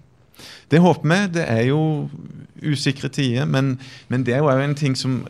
[0.68, 1.20] Det håper vi.
[1.38, 1.80] Det er jo
[2.64, 3.74] usikre tider, men,
[4.08, 5.20] men det er jo en ting som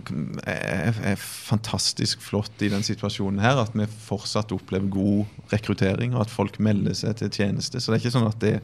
[0.46, 3.60] er, er, fantastisk flott i den situasjonen her.
[3.64, 7.80] At vi fortsatt opplever god rekruttering, og at folk melder seg til tjeneste.
[7.80, 8.58] Så det er ikke sånn at det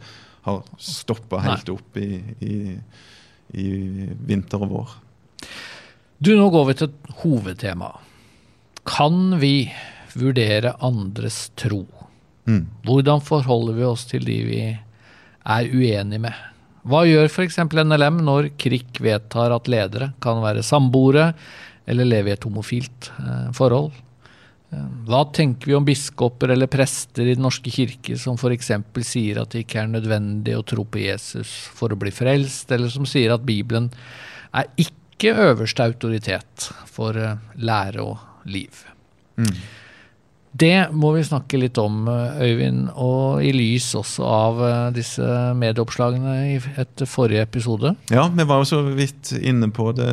[0.46, 2.59] har stoppa helt opp i, i,
[3.61, 3.66] i,
[4.29, 4.94] vinter og vår.
[6.20, 7.94] Du, Nå går vi til hovedtema.
[8.88, 9.70] Kan vi
[10.16, 11.85] vurdere andres tro?
[12.48, 12.64] Mm.
[12.87, 14.62] Hvordan forholder vi oss til de vi
[15.44, 16.37] er uenig med.
[16.88, 17.59] Hva gjør f.eks.
[17.61, 21.33] NLM når KRIK vedtar at ledere kan være samboere
[21.90, 23.92] eller leve i et homofilt eh, forhold?
[24.72, 28.72] Eh, hva tenker vi om biskoper eller prester i Den norske kirke som f.eks.
[29.07, 32.92] sier at det ikke er nødvendig å tro på Jesus for å bli frelst, eller
[32.92, 33.90] som sier at Bibelen
[34.57, 38.87] er ikke øverste autoritet for eh, lære og liv?
[39.37, 39.53] Mm.
[40.51, 44.63] Det må vi snakke litt om, Øyvind, og i lys også av
[44.97, 45.23] disse
[45.55, 47.95] medieoppslagene etter forrige episode.
[48.11, 50.11] Ja, vi var jo så vidt inne på det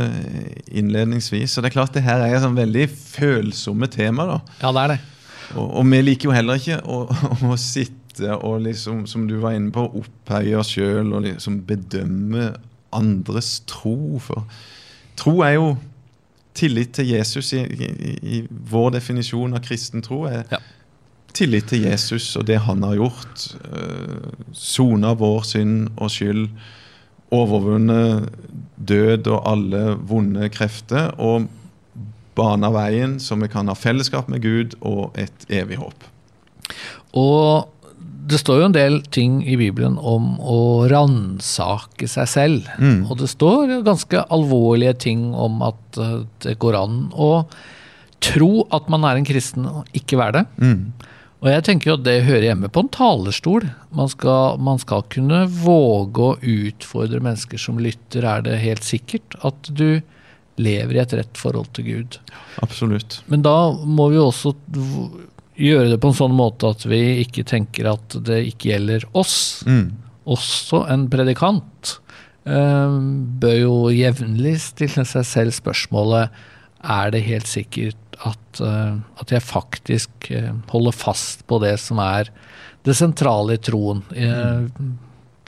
[0.70, 1.58] innledningsvis.
[1.58, 4.30] Og det er klart det her er sånn veldig følsomme tema.
[4.30, 4.40] da.
[4.62, 5.00] Ja, det er det.
[5.56, 7.04] Og, og vi liker jo heller ikke å,
[7.52, 12.52] å, sitte og liksom, som du var inne på, opphøye oss sjøl og liksom bedømme
[12.96, 14.18] andres tro.
[14.24, 14.46] For
[15.20, 15.70] tro er jo
[16.58, 20.26] tillit til Jesus i, i, i vår definisjon av kristen tro.
[20.30, 20.62] er ja.
[21.38, 23.46] Tillit til Jesus og det han har gjort.
[24.58, 26.48] Sona uh, vår synd og skyld.
[27.36, 28.32] Overvunnet
[28.78, 31.12] død og alle vonde krefter.
[31.22, 31.46] Og
[32.38, 36.10] bana veien så vi kan ha fellesskap med Gud og et evig håp.
[37.18, 37.70] Og
[38.28, 40.60] det står jo en del ting i Bibelen om å
[40.92, 42.70] ransake seg selv.
[42.80, 43.06] Mm.
[43.08, 47.32] Og det står ganske alvorlige ting om at eh, det går an å
[48.24, 50.46] tro at man er en kristen og ikke være det.
[50.60, 51.08] Mm.
[51.38, 53.68] Og jeg tenker jo at det hører hjemme på en talerstol.
[53.96, 58.26] Man skal, man skal, kunne våge å utfordre mennesker som lytter.
[58.26, 60.02] Er det helt sikkert at du
[60.58, 62.20] lever i et rett forhold til Gud?
[62.66, 63.22] Absolutt.
[63.30, 64.56] Men da må vi også
[65.58, 69.64] gjøre det på en sånn måte at vi ikke tenker at det ikke gjelder oss.
[69.68, 69.90] Mm.
[70.30, 71.96] Også en predikant
[72.48, 72.98] eh,
[73.42, 76.44] bør jo jevnlig stille seg selv spørsmålet
[76.88, 82.02] er det helt sikkert at, eh, at jeg faktisk eh, holder fast på det som
[82.04, 82.32] er
[82.88, 84.04] det sentrale i troen.
[84.14, 84.94] Mm.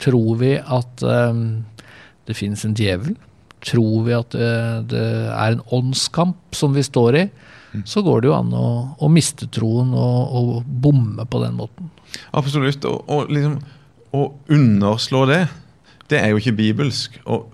[0.00, 1.02] tror vi at
[2.28, 3.14] det finnes en djevel?
[3.64, 4.36] Tror vi at
[4.90, 7.22] det er en åndskamp som vi står i?
[7.86, 8.66] Så går det jo an å,
[8.98, 11.90] å miste troen og, og, bomme på den måten.
[12.36, 12.84] Absolutt.
[12.88, 13.58] Og, og liksom,
[14.16, 15.40] å underslå det,
[16.10, 17.20] det er jo ikke bibelsk.
[17.30, 17.48] Og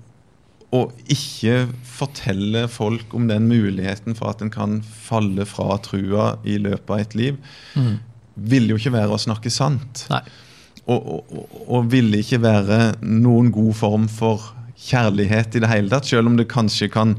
[1.12, 6.90] ikke fortelle folk om den muligheten for at en kan falle fra trua i løpet
[6.90, 7.38] av et liv,
[7.76, 7.94] mm.
[8.50, 10.04] ville jo ikke være å snakke sant.
[10.12, 10.22] Nei.
[10.86, 14.52] Og, og, og, ville ikke være noen god form for
[14.86, 17.16] kjærlighet i det hele tatt, selv om det kanskje kan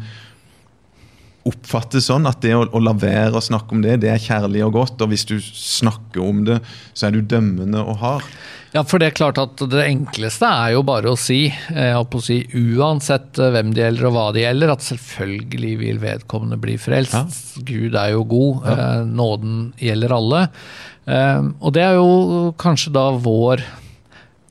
[1.47, 4.65] oppfattes sånn at det å, å, la være å snakke om det, det er kjærlig
[4.67, 5.01] og godt.
[5.03, 6.61] Og hvis du snakker om det,
[6.93, 8.29] så er du dømmende og hard.
[8.75, 12.23] Ja, for det er klart at det enkleste er jo bare å si, på å
[12.23, 16.75] si uansett eh, hvem det gjelder og hva det gjelder, at selvfølgelig vil vedkommende bli
[16.81, 17.15] frelst.
[17.15, 17.63] Ja.
[17.67, 18.67] Gud er jo god.
[18.67, 18.75] Ja.
[18.75, 20.43] Eh, nåden gjelder alle.
[21.07, 23.63] Eh, og det er jo kanskje da vår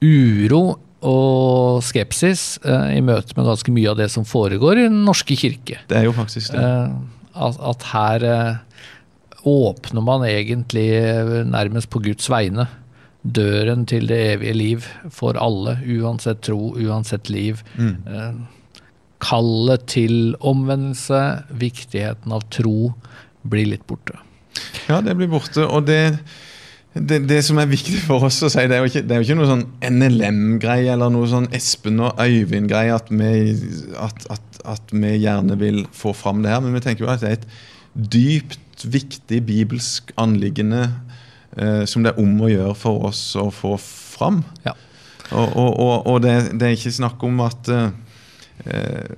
[0.03, 0.65] uro
[1.07, 5.37] og skepsis eh, i møte med ganske mye av det som foregår i Den norske
[5.39, 5.81] kirke.
[5.91, 6.63] Det er jo faktisk det.
[6.63, 6.97] Eh,
[7.47, 8.83] at, at, her eh,
[9.47, 12.69] åpner man egentlig eh, nærmest på Guds vegne
[13.27, 17.63] døren til det evige liv for alle, uansett tro, uansett liv.
[17.75, 17.97] Mm.
[18.07, 18.77] Eh,
[19.23, 22.93] kallet til omvendelse, viktigheten av tro,
[23.47, 24.19] blir litt borte.
[24.89, 25.67] Ja, det blir borte.
[25.67, 26.19] og det
[26.97, 29.27] det, det, som er viktig for oss å si, det er jo ikke, er jo
[29.27, 35.13] ikke noe sånn NLM-greie eller noe sånn Espen og Øyvind-greie at, at, at, at, vi
[35.19, 36.63] gjerne vil få fram det her.
[36.65, 37.49] Men vi tenker jo at det er et
[38.17, 40.87] dypt viktig bibelsk anliggende
[41.57, 44.43] eh, som det er om å gjøre for oss å få fram.
[44.67, 44.77] Ja.
[45.33, 49.17] Og, og, og, og det, det, er ikke snakk om at eh,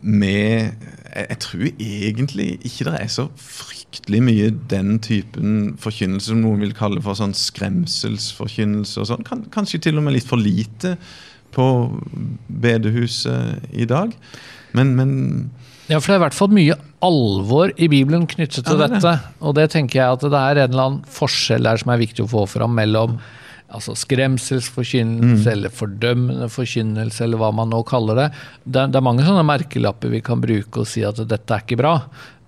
[0.00, 6.42] vi Jeg tror egentlig ikke det er så fryktelig fryktelig mye den typen forkynnelse som
[6.44, 9.00] noen vil kalle for sånn skremselsforkynnelse.
[9.00, 9.26] og sånn.
[9.50, 10.96] Kanskje til og med litt for lite
[11.50, 11.66] på
[12.46, 14.14] bedehuset i dag.
[14.72, 15.50] Men, men
[15.88, 19.00] ja, for det er i hvert fall mye alvor i Bibelen knyttet til ja, det
[19.00, 19.16] dette.
[19.42, 22.26] Og det tenker jeg at det er en eller annen forskjell der som er viktig
[22.26, 23.18] å få fram mellom
[23.70, 25.52] altså skremselsforkynnelse mm.
[25.52, 28.28] eller fordømmende forkynnelse, eller hva man nå kaller det.
[28.64, 28.88] det.
[28.90, 31.94] Det er mange sånne merkelapper vi kan bruke og si at dette er ikke bra.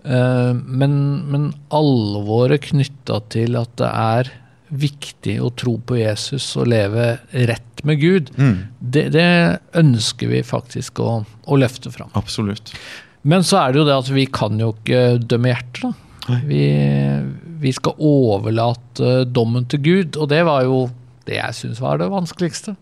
[0.05, 0.95] Eh, men,
[1.31, 4.33] men alvoret knytta til at det er
[4.73, 7.17] viktig å tro på Jesus og leve
[7.49, 8.57] rett med Gud, mm.
[8.79, 9.27] det, det,
[9.77, 11.11] ønsker vi faktisk å,
[11.45, 12.13] å, løfte fram.
[12.19, 12.73] Absolutt.
[13.29, 16.09] Men så er det jo det at vi kan jo ikke dømme hjertet.
[16.47, 16.65] Vi,
[17.61, 20.85] vi, skal overlate dommen til Gud, og det var jo
[21.27, 22.77] det jeg syns var det vanskeligste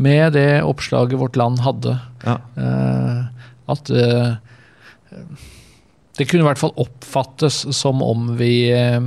[0.00, 1.96] med det oppslaget vårt land hadde.
[2.26, 2.36] Ja.
[2.58, 4.36] Uh, at uh,
[6.20, 9.00] det kunne i hvert fall oppfattes som om vi eh,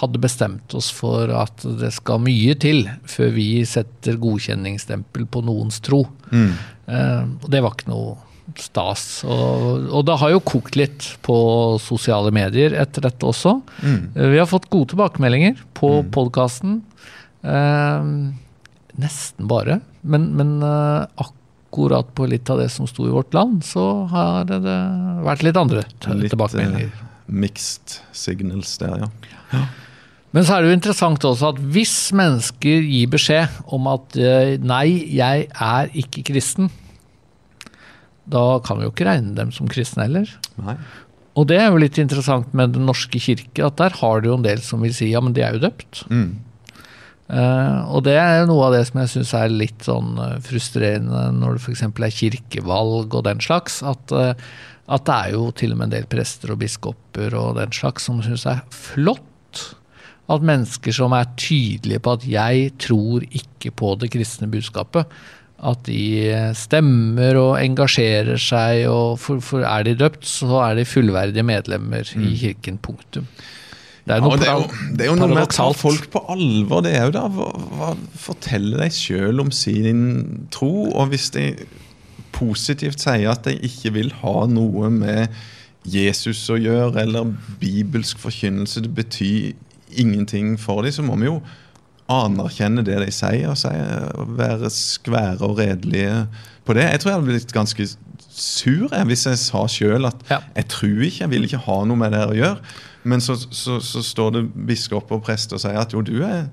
[0.00, 5.80] hadde bestemt oss for at det skal mye til før vi setter godkjenningsstempel på noens
[5.84, 6.04] tro.
[6.30, 6.50] Mm.
[6.90, 8.18] Eh, det var ikke noe
[8.58, 9.22] stas.
[9.22, 11.38] Og, og, det har jo kokt litt på
[11.82, 13.60] sosiale medier etter dette også.
[13.82, 14.00] Mm.
[14.14, 16.12] Eh, vi har fått gode tilbakemeldinger på mm.
[16.14, 16.80] podkasten.
[17.46, 18.14] Eh,
[19.00, 19.80] nesten bare.
[20.02, 21.36] Men, men akkurat
[21.70, 24.58] akkurat på litt av det som sto i Vårt Land, så har det
[25.22, 26.90] vært litt andre tilbakemeldinger.
[26.90, 29.10] Litt uh, mixed signals der, ja.
[29.54, 29.62] ja.
[30.34, 34.56] Men så er det jo interessant også at hvis mennesker gir beskjed om at eh,
[34.62, 36.70] nei, jeg er ikke kristen,
[38.30, 40.30] da kan vi jo ikke regne dem som kristne heller.
[40.62, 40.76] Nei.
[41.38, 44.38] Og det er jo litt interessant med Den norske kirke, at der har du jo
[44.38, 46.04] en del som vil si ja, men de er jo døpt.
[46.10, 46.30] Mm.
[47.30, 51.28] Uh, og det er noe av det som jeg syns er litt sånn uh, frustrerende
[51.36, 51.84] når det f.eks.
[51.86, 53.80] er kirkevalg og den slags.
[53.86, 54.32] At, uh,
[54.90, 58.08] at, det er jo til og med en del prester og biskoper og den slags
[58.10, 59.66] som syns det er flott
[60.30, 65.06] at mennesker som er tydelige på at 'jeg tror ikke på det kristne budskapet',
[65.60, 70.86] at de stemmer og engasjerer seg, og for, for er de døpt, så er de
[70.88, 72.22] fullverdige medlemmer mm.
[72.30, 72.78] i kirken.
[72.78, 73.26] Punktum.
[74.06, 76.22] Det er, ja, det er, jo, det er jo noe med å ta folk på
[76.32, 76.82] alvor.
[76.86, 80.02] Det er jo da hva, hva, Fortelle deg sjøl om sin
[80.54, 80.88] tro.
[80.88, 81.50] Og hvis de
[82.34, 85.34] positivt sier at de ikke vil ha noe med
[85.88, 89.52] Jesus å gjøre, eller bibelsk forkynnelse, det betyr
[89.90, 91.40] ingenting for dem, så må vi jo
[92.10, 96.24] anerkjenne det de sier, og være skvære og redelige
[96.66, 96.88] på det.
[96.88, 97.86] Jeg tror jeg hadde blitt ganske
[98.30, 100.40] sur jeg, hvis jeg sa sjøl at ja.
[100.56, 102.78] jeg tror ikke, jeg vil ikke ha noe med det å gjøre.
[103.02, 106.50] Men så, så, så står det biskop og prest og sier at jo, du er,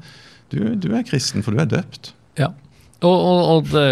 [0.54, 2.14] du, du er kristen, for du er døpt.
[2.40, 2.54] Ja,
[3.04, 3.88] og, og, og det,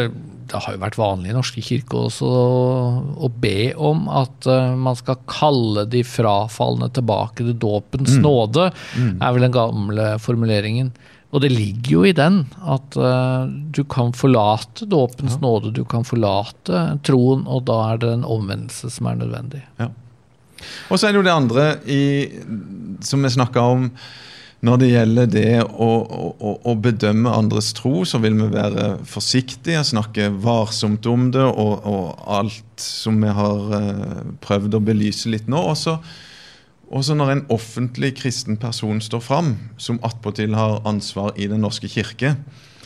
[0.50, 4.98] det, har jo vært vanlig i norske kirker også å be om at uh, man
[4.98, 8.24] skal kalle de frafalne tilbake til dåpens mm.
[8.24, 9.12] nåde, mm.
[9.20, 10.94] er vel den gamle formuleringen.
[11.36, 15.42] Og det ligger jo i den at uh, du kan forlate dåpens ja.
[15.44, 19.66] nåde, du kan forlate troen, og da er det en omvendelse som er nødvendig.
[19.82, 19.92] Ja.
[20.90, 22.04] Og så er det jo det andre i,
[23.06, 23.90] som vi snakka om.
[24.66, 25.90] Når det gjelder det å,
[26.42, 31.86] å, å, bedømme andres tro, så vil vi være forsiktige, snakke varsomt om det og,
[31.86, 35.60] og alt som vi har uh, prøvd å belyse litt nå.
[35.76, 36.00] Også,
[36.90, 41.92] også når en offentlig kristen person står fram, som attpåtil har ansvar i Den norske
[41.92, 42.38] kirke,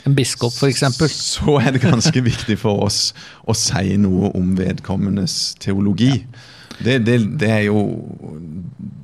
[0.07, 0.85] en biskop f.eks.
[1.11, 3.11] Så er det ganske viktig for oss
[3.43, 6.13] å si noe om vedkommendes teologi.
[6.23, 6.47] Ja.
[6.79, 7.81] Det, det, det, er jo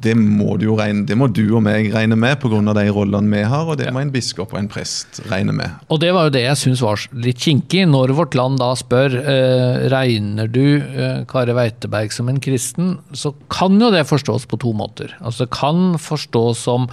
[0.05, 2.61] det må, du jo regne, det må du og meg regne med pga.
[2.77, 5.73] de rollene vi har, og det må en biskop og en prest regne med.
[5.89, 7.85] Og Det var jo det jeg syns var litt kinkig.
[7.89, 13.33] Når Vårt Land da spør eh, regner du eh, Kari Weiteberg som en kristen, så
[13.51, 15.15] kan jo det forstås på to måter.
[15.21, 16.89] Altså Det kan forstås som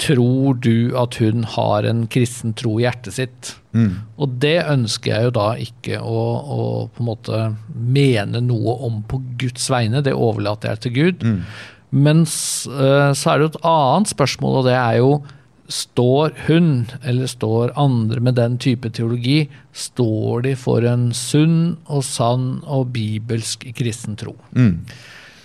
[0.00, 3.50] tror du at hun har en kristen tro i hjertet sitt?
[3.76, 4.00] Mm.
[4.20, 6.62] Og det ønsker jeg jo da ikke å, å,
[6.94, 7.42] på en måte
[7.74, 11.26] mene noe om på Guds vegne, det overlater jeg til Gud.
[11.26, 11.42] Mm.
[11.90, 15.12] Men uh, så er det jo et annet spørsmål, og det er jo
[15.70, 22.02] Står hun, eller står andre med den type teologi, står de for en sunn og
[22.02, 24.34] sann og bibelsk kristen tro?
[24.50, 24.80] Mm.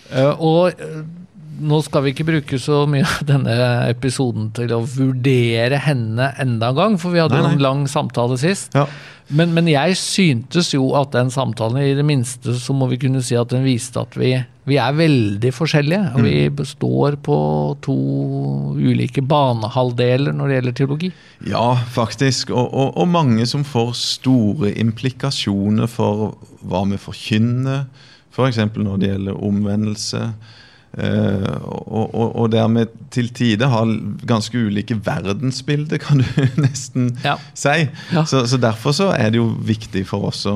[0.10, 0.82] Uh, og
[1.60, 3.58] nå skal vi ikke bruke så mye av denne
[3.90, 8.38] episoden til å vurdere henne enda en gang, for vi hadde jo en lang samtale
[8.42, 8.76] sist.
[8.76, 8.88] Ja.
[9.34, 13.24] Men, men, jeg syntes jo at den samtalen, i det minste så må vi kunne
[13.26, 14.36] si at den viste at vi,
[14.70, 16.12] vi er veldig forskjellige.
[16.14, 16.28] Og mm.
[16.28, 17.38] vi består på
[17.86, 17.96] to
[18.78, 21.12] ulike banehalvdeler når det gjelder teologi.
[21.50, 22.54] Ja, faktisk.
[22.54, 27.88] Og, og, og mange som får store implikasjoner for hva vi forkynner.
[28.36, 28.62] F.eks.
[28.62, 30.22] For når det gjelder omvendelse.
[30.96, 33.90] Uh, og, og, og, dermed til tider har
[34.28, 37.36] ganske ulike verdensbilder, kan du nesten ja.
[37.52, 37.90] si.
[38.16, 38.24] Ja.
[38.24, 40.54] Så, så, Derfor så er det jo viktig for oss å,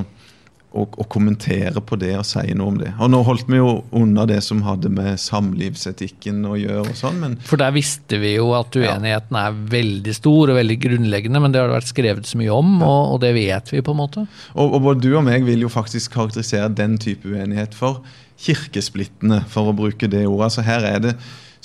[0.72, 2.94] å, å, kommentere på det og si noe om det.
[3.04, 6.86] Og Nå holdt vi jo unna det som hadde med samlivsetikken å gjøre.
[6.88, 7.36] og sånn, men...
[7.44, 9.44] For der visste vi jo at uenigheten ja.
[9.50, 12.72] er veldig stor og veldig grunnleggende, men det har det vært skrevet så mye om,
[12.80, 14.26] og, og, det vet vi på en måte.
[14.56, 18.00] Og både du og meg vil jo faktisk karakterisere den type uenighet for
[18.40, 20.54] kirkesplittende, for å bruke det ordet.
[20.56, 21.16] Så her er det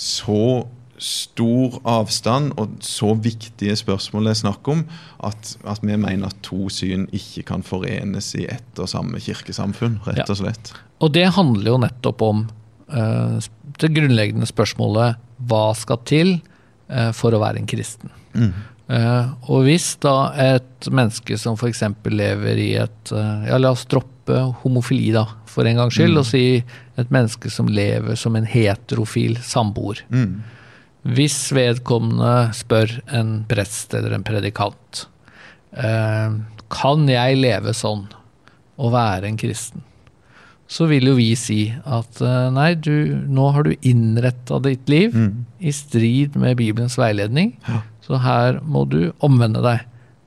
[0.01, 0.65] så
[1.05, 4.85] stor avstand og så viktige spørsmål det er snakk om,
[5.27, 9.99] at, at, vi mener at to syn ikke kan forenes i ett og samme kirkesamfunn.
[10.07, 10.73] rett og slett.
[10.73, 10.83] Ja.
[11.05, 12.45] Og det handler jo nettopp om
[12.95, 13.39] uh,
[13.83, 15.19] det grunnleggende spørsmålet
[15.51, 18.15] hva skal til uh, for å være en kristen?
[18.35, 18.55] Mm.
[18.85, 21.81] Uh, og hvis da et menneske som f.eks.
[22.13, 26.21] lever i et Ja, la oss droppe homofili, da, for en gangs skyld, mm.
[26.21, 26.45] og si
[27.01, 30.05] et menneske som lever som en heterofil samboer.
[30.13, 30.43] Mm.
[31.15, 35.05] Hvis vedkommende spør en prest eller en predikant
[35.77, 36.37] eh,
[36.73, 38.07] kan jeg leve sånn
[38.81, 39.85] og være en kristen,
[40.65, 45.13] så vil jo vi si at eh, nei, du, nå har du innretta ditt liv
[45.15, 45.33] mm.
[45.61, 47.83] i strid med Bibelens veiledning, ja.
[48.05, 49.85] Så her må du omvende deg.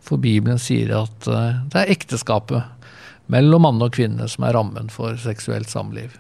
[0.07, 2.93] For Bibelen sier at eh, det er ekteskapet
[3.31, 6.15] mellom mann og kvinne som er rammen for seksuelt samliv.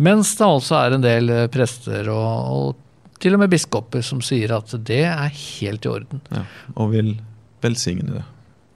[0.00, 4.22] Mens det altså er en del eh, prester og, og til og med biskoper som
[4.24, 6.22] sier at det er helt i orden.
[6.32, 7.14] Ja, og vil
[7.60, 8.26] velsigne det.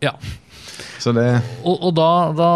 [0.05, 0.17] Ja.
[1.05, 1.25] Det
[1.69, 2.51] og, og da, da,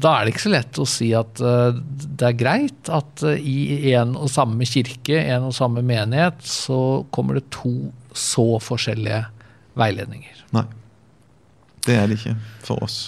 [0.00, 3.34] da, er det ikke så lett å si at uh, det er greit at uh,
[3.36, 7.74] i en og samme kirke, en og samme menighet, så kommer det to
[8.14, 9.24] så forskjellige
[9.78, 10.46] veiledninger.
[10.54, 10.64] Nei.
[11.84, 12.98] Det er det ikke for oss.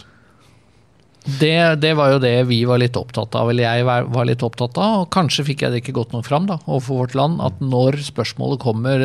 [1.27, 4.79] Det, det, var jo det vi var litt opptatt av, eller jeg var litt opptatt
[4.79, 5.01] av.
[5.03, 7.41] Og kanskje fikk jeg det ikke godt nok fram da, overfor vårt land.
[7.43, 9.03] At når spørsmålet kommer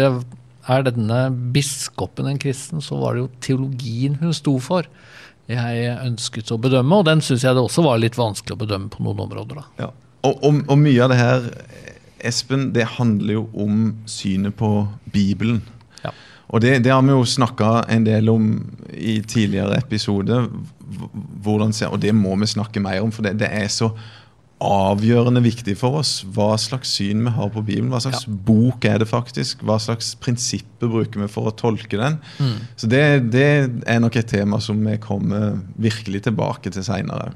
[0.70, 1.24] er denne
[1.56, 4.86] biskopen en kristen, så var det jo teologien hun sto for.
[5.50, 8.94] Jeg ønsket å bedømme, og den syns jeg det også var litt vanskelig å bedømme
[8.94, 9.64] på noen områder.
[9.64, 9.88] da.
[9.88, 9.90] Ja.
[10.22, 11.48] Og, og, og mye av det her,
[12.30, 14.70] Espen, det handler jo om synet på
[15.10, 15.64] Bibelen.
[16.52, 18.48] Og det, det, har vi jo snakka en del om
[18.92, 20.50] i tidligere episoder.
[21.48, 23.92] Og det må vi snakke mer om, for det, det, er så
[24.62, 27.90] avgjørende viktig for oss hva slags syn vi har på Bibelen.
[27.94, 28.34] Hva slags ja.
[28.50, 29.64] bok er det faktisk?
[29.66, 32.20] Hva slags prinsipper bruker vi for å tolke den?
[32.38, 32.58] Mm.
[32.76, 33.48] Så det, det,
[33.90, 37.32] er nok et tema som vi kommer virkelig tilbake til seinere.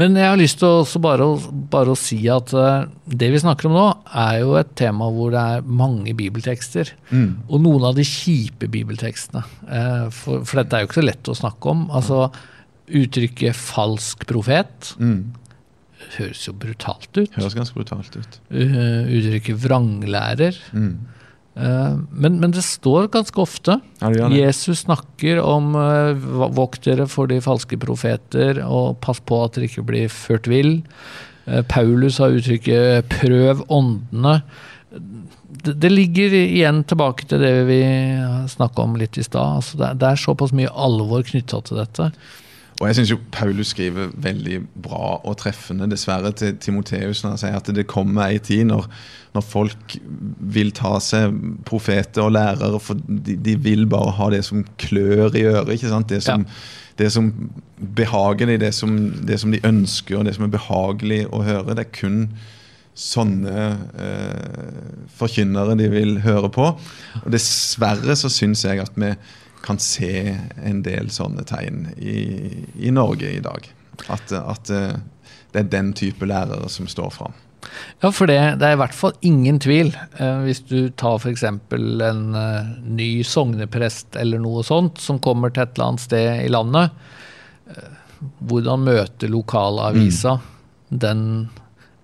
[0.00, 1.26] Men jeg har lyst til også bare,
[1.72, 3.88] bare, å si at uh, det vi snakker om nå,
[4.22, 6.94] er jo et tema hvor det er mange bibeltekster.
[7.10, 7.42] Mm.
[7.50, 9.44] Og noen av de kjipe bibeltekstene.
[9.66, 11.84] Uh, for, for, dette er jo ikke så lett å snakke om.
[11.92, 12.30] Altså
[12.90, 14.94] uttrykket 'falsk profet'.
[14.98, 15.20] Mm.
[16.16, 17.36] Høres jo brutalt ut.
[17.36, 18.40] Høres ganske brutalt ut.
[18.48, 20.62] Uh, uttrykket 'vranglærer'.
[20.72, 20.94] Mm.
[21.60, 23.78] Eh, men, men, det står ganske ofte.
[24.32, 26.16] Jesus snakker om uh,
[26.56, 30.78] vokt dere for de falske profeter, og pass på at dere ikke blir ført vill.
[31.44, 34.40] Uh, Paulus har uttrykket 'prøv åndene'.
[35.60, 37.82] Det, det, ligger igjen tilbake til det vi
[38.48, 39.60] snakka om litt i stad.
[39.60, 42.06] Altså det, det, er såpass mye alvor knytta til dette.
[42.80, 47.56] Og jeg syns Paulus skriver veldig bra og treffende, dessverre, til Timoteus når han sier
[47.58, 48.86] at det kommer ei tid når,
[49.34, 49.96] når, folk
[50.56, 51.36] vil ta seg
[51.68, 55.74] profeter og lærere, for de, de, vil bare ha det som klør i øret.
[55.74, 56.08] ikke sant?
[56.08, 56.94] Det som, ja.
[57.02, 57.28] det som
[58.00, 58.96] behager dem, det som,
[59.28, 61.76] det som de ønsker, og det som er behagelig å høre.
[61.76, 62.24] Det er kun
[62.96, 63.66] sånne
[64.00, 64.72] eh,
[65.20, 66.72] forkynnere de vil høre på.
[67.20, 69.12] Og Dessverre så syns jeg at vi
[69.62, 72.16] kan se en del sånne tegn i,
[72.80, 73.68] i Norge i dag.
[74.08, 74.96] At, at, eh,
[75.52, 77.36] det er den type lærere som står fram.
[78.00, 79.92] Ja, for det, det, er i hvert fall ingen tvil.
[80.16, 81.44] Eh, hvis du tar f.eks.
[81.44, 86.50] en eh, ny sogneprest eller noe sånt, som kommer til et eller annet sted i
[86.52, 86.96] landet.
[88.48, 90.48] Hvordan møter lokalavisa mm.
[91.04, 91.22] den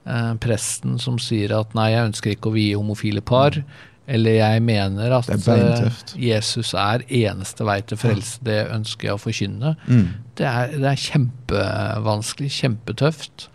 [0.04, 3.56] eh, presten som sier at nei, jeg ønsker ikke å vie homofile par.
[3.56, 3.95] Mm.
[4.06, 8.38] Eller jeg mener at er eh, Jesus er eneste vei til frelse.
[8.46, 9.72] Det ønsker jeg å forkynne.
[9.88, 10.06] Mm.
[10.38, 13.48] Det, er, det, er, kjempevanskelig, kjempetøft.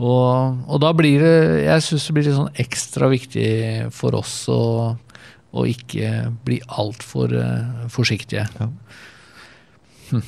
[0.00, 1.34] Og, og, da blir det
[1.66, 3.50] Jeg syns det blir litt sånn ekstra viktig
[3.92, 4.62] for oss å,
[5.52, 8.46] å ikke bli altfor uh, forsiktige.
[8.56, 8.70] Ja.
[10.14, 10.24] Hm.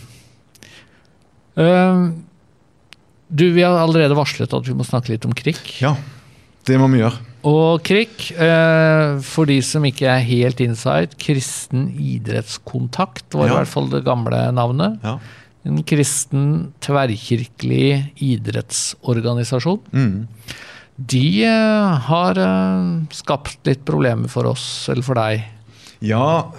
[1.56, 2.04] Uh,
[3.32, 5.56] du, vi har allerede varslet at vi må snakke litt om krig.
[5.80, 5.96] Ja,
[6.68, 7.31] det må vi gjøre.
[7.48, 13.52] Og KRIK, eh, for de som ikke er helt inside, Kristen idrettskontakt var ja.
[13.52, 15.00] i hvert fall det gamle navnet.
[15.02, 15.16] Ja.
[15.66, 16.44] En kristen
[16.82, 19.82] tverrkirkelig idrettsorganisasjon.
[19.94, 20.28] Mm.
[20.98, 25.46] De eh, har eh, skapt litt problemer for oss, eller for deg.
[26.02, 26.50] Ja,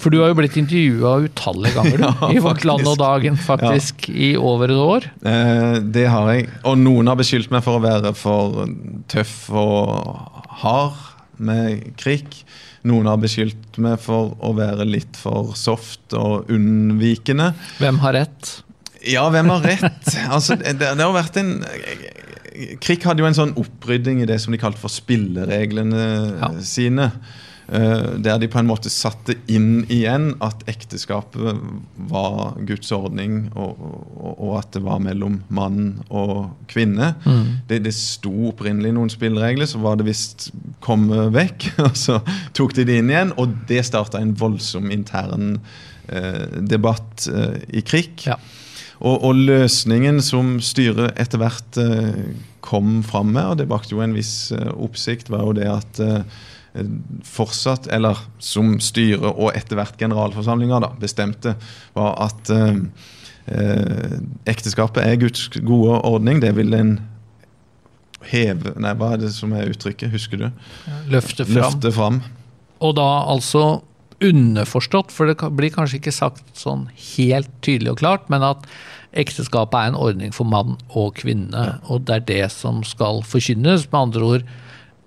[0.00, 4.08] for du har jo blitt intervjua utallige ganger ja, i Vårt Land og Dagen, faktisk,
[4.10, 4.16] ja.
[4.16, 5.08] i over et år.
[5.26, 6.48] Eh, det har jeg.
[6.68, 8.64] Og noen har beskyldt meg for å være for
[9.10, 10.98] tøff og hard
[11.40, 12.42] med krig.
[12.88, 17.52] Noen har beskyldt meg for å være litt for soft og unnvikende.
[17.80, 18.56] Hvem har rett?
[19.06, 20.14] Ja, hvem har rett?
[20.34, 21.58] altså, det, det har vært en
[22.82, 26.02] Krik hadde jo en sånn opprydding i det som de kalte for spillereglene
[26.34, 26.50] ja.
[26.66, 27.06] sine.
[27.70, 31.60] Eh, der de på en måte satte inn igjen at ekteskapet
[32.10, 33.78] var Guds ordning, og,
[34.18, 37.12] og, og at det var mellom mann og kvinne.
[37.22, 37.44] Mm.
[37.70, 40.48] Det, det sto opprinnelig noen spilleregler, så var det visst
[40.82, 41.70] kommet vekk.
[41.90, 42.18] Og så
[42.56, 45.60] tok de det inn igjen, og det starta en voldsom intern
[46.10, 48.26] eh, debatt eh, i krig.
[48.26, 48.36] Ja.
[49.00, 52.34] Og, og, løsningen som styret etter hvert eh,
[52.66, 56.02] kom fram med, og det bakte jo en viss eh, oppsikt, var jo det at
[56.04, 56.40] eh,
[57.26, 61.56] fortsatt, eller som styret og etter hvert generalforsamlinga bestemte,
[61.96, 62.82] var at eh,
[63.50, 64.18] eh,
[64.50, 66.40] ekteskapet er Guds gode ordning.
[66.42, 66.96] Det vil en
[68.30, 70.12] heve Nei, hva er det som er uttrykket?
[70.12, 70.48] Husker du?
[71.10, 71.56] Løfte fram.
[71.58, 72.22] Løfte fram.
[72.80, 73.82] Og da altså
[74.20, 78.66] underforstått, for det blir kanskje ikke sagt sånn helt tydelig og klart, men at
[79.16, 81.78] ekteskapet er en ordning for mann og kvinne, ja.
[81.90, 83.88] og det er det som skal forkynnes.
[83.90, 84.44] Med andre ord,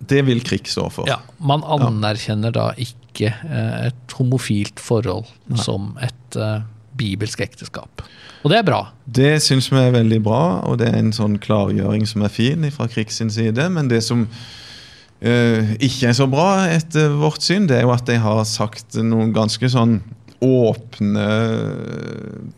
[0.09, 1.09] Det vil krig stå for.
[1.09, 5.59] Ja, Man anerkjenner da ikke eh, et homofilt forhold Nei.
[5.61, 6.63] som et uh,
[6.97, 8.03] bibelsk ekteskap.
[8.43, 8.81] Og det er bra.
[9.05, 12.67] Det syns vi er veldig bra, og det er en sånn klargjøring som er fin
[12.75, 13.69] fra Krig side.
[13.71, 18.09] Men det som uh, ikke er så bra etter vårt syn, det er jo at
[18.09, 20.01] de har sagt noen ganske sånn
[20.43, 21.27] åpne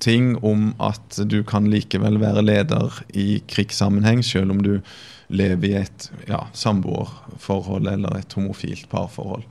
[0.01, 4.79] ting om at du kan likevel være leder i krigssammenheng, selv om du
[5.27, 9.45] lever i et ja, samboerforhold eller et homofilt parforhold.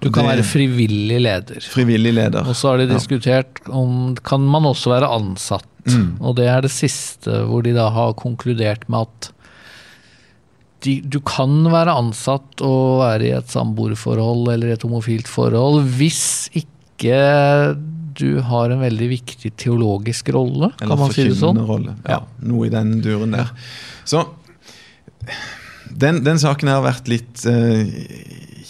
[0.00, 1.60] Du kan det, være frivillig leder.
[1.60, 2.46] Frivillig leder.
[2.48, 5.68] Og så har de diskutert om kan man også være ansatt.
[5.84, 6.16] Mm.
[6.20, 9.30] Og det er det siste hvor de da har konkludert med at
[10.84, 16.48] de, du kan være ansatt og være i et samboerforhold eller et homofilt forhold hvis
[16.56, 17.76] ikke
[18.20, 20.72] du har en veldig viktig teologisk rolle.
[20.80, 21.60] Kan man si det sånn?
[21.64, 21.94] rolle.
[22.04, 23.52] Ja, ja, Noe i den duren der.
[24.08, 24.24] Så
[25.90, 27.84] den, den saken har vært litt uh,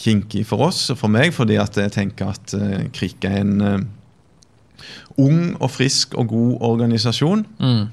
[0.00, 3.56] kinkig for oss og for meg, fordi at jeg tenker at uh, KRIK er en
[3.60, 3.78] uh,
[5.20, 7.44] ung og frisk og god organisasjon.
[7.60, 7.84] Mm.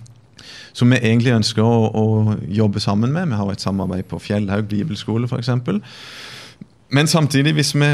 [0.78, 3.32] Som vi egentlig ønsker å, å, jobbe sammen med.
[3.32, 5.50] Vi har et samarbeid på Fjellhaug bibelskole f.eks.
[6.94, 7.90] Men samtidig, hvis vi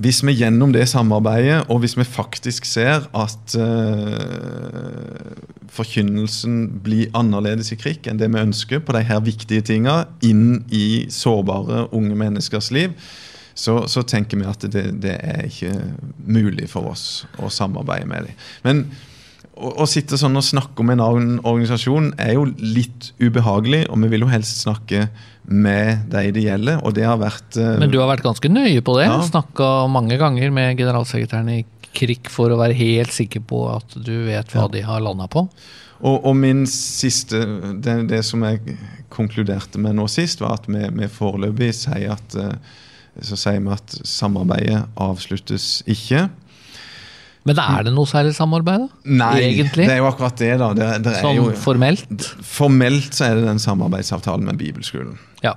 [0.00, 5.34] hvis vi gjennom det samarbeidet, og hvis vi faktisk ser at uh,
[5.72, 10.62] forkynnelsen blir annerledes i krig enn det vi ønsker på de her viktige tinga inn
[10.72, 12.96] i sårbare unge menneskers liv,
[13.54, 15.74] så, så tenker vi at det, det, er ikke
[16.24, 18.44] mulig for oss å samarbeide med dem.
[18.64, 18.84] Men
[19.52, 24.10] å, sitte sånn og snakke om en annen organisasjon er jo litt ubehagelig, og vi
[24.14, 25.06] vil jo helst snakke
[25.44, 26.80] med de det gjelder.
[26.80, 27.58] og det har vært...
[27.58, 29.06] Uh, Men du har vært ganske nøye på det?
[29.10, 29.20] Ja.
[29.26, 31.60] Snakka mange ganger med generalsekretæren i
[31.92, 34.72] KRIK for å være helt sikker på at du vet hva ja.
[34.72, 35.44] de har landa på?
[36.02, 37.44] Og, og, min siste,
[37.78, 38.78] det, det, som jeg
[39.12, 42.56] konkluderte med nå sist, var at vi, vi foreløpig sier at, uh,
[43.20, 46.30] så sier vi at samarbeidet avsluttes ikke.
[47.48, 49.02] Men er det noe særlig samarbeid, da?
[49.18, 49.88] Nei, Egentlig?
[49.88, 50.52] det er jo akkurat det.
[50.60, 50.70] da.
[50.78, 52.26] Det, det Som jo, formelt?
[52.46, 55.16] Formelt så er det den samarbeidsavtalen med Bibelskolen.
[55.42, 55.56] Ja.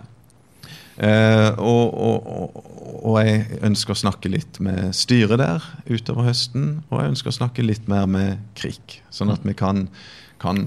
[0.96, 2.58] Eh, og, og,
[3.04, 6.80] og, jeg ønsker å snakke litt med styret der utover høsten.
[6.90, 9.86] Og jeg ønsker å snakke litt mer med KRIK, sånn at vi kan,
[10.42, 10.66] kan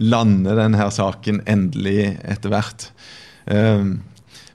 [0.00, 2.88] lande denne saken endelig etter hvert.
[3.44, 3.90] Eh,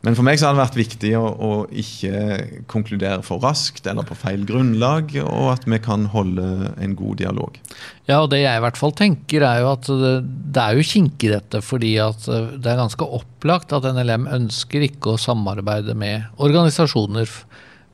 [0.06, 4.06] men for meg så har det vært viktig å, å, ikke konkludere for raskt eller
[4.06, 6.46] på feil grunnlag, og at vi kan holde
[6.78, 7.58] en god dialog.
[8.06, 10.14] Ja, og det jeg i hvert fall tenker er jo at det,
[10.54, 14.86] det er jo kinkig dette, fordi at eh, det er ganske opplagt at NLM ønsker
[14.86, 17.32] ikke å samarbeide med organisasjoner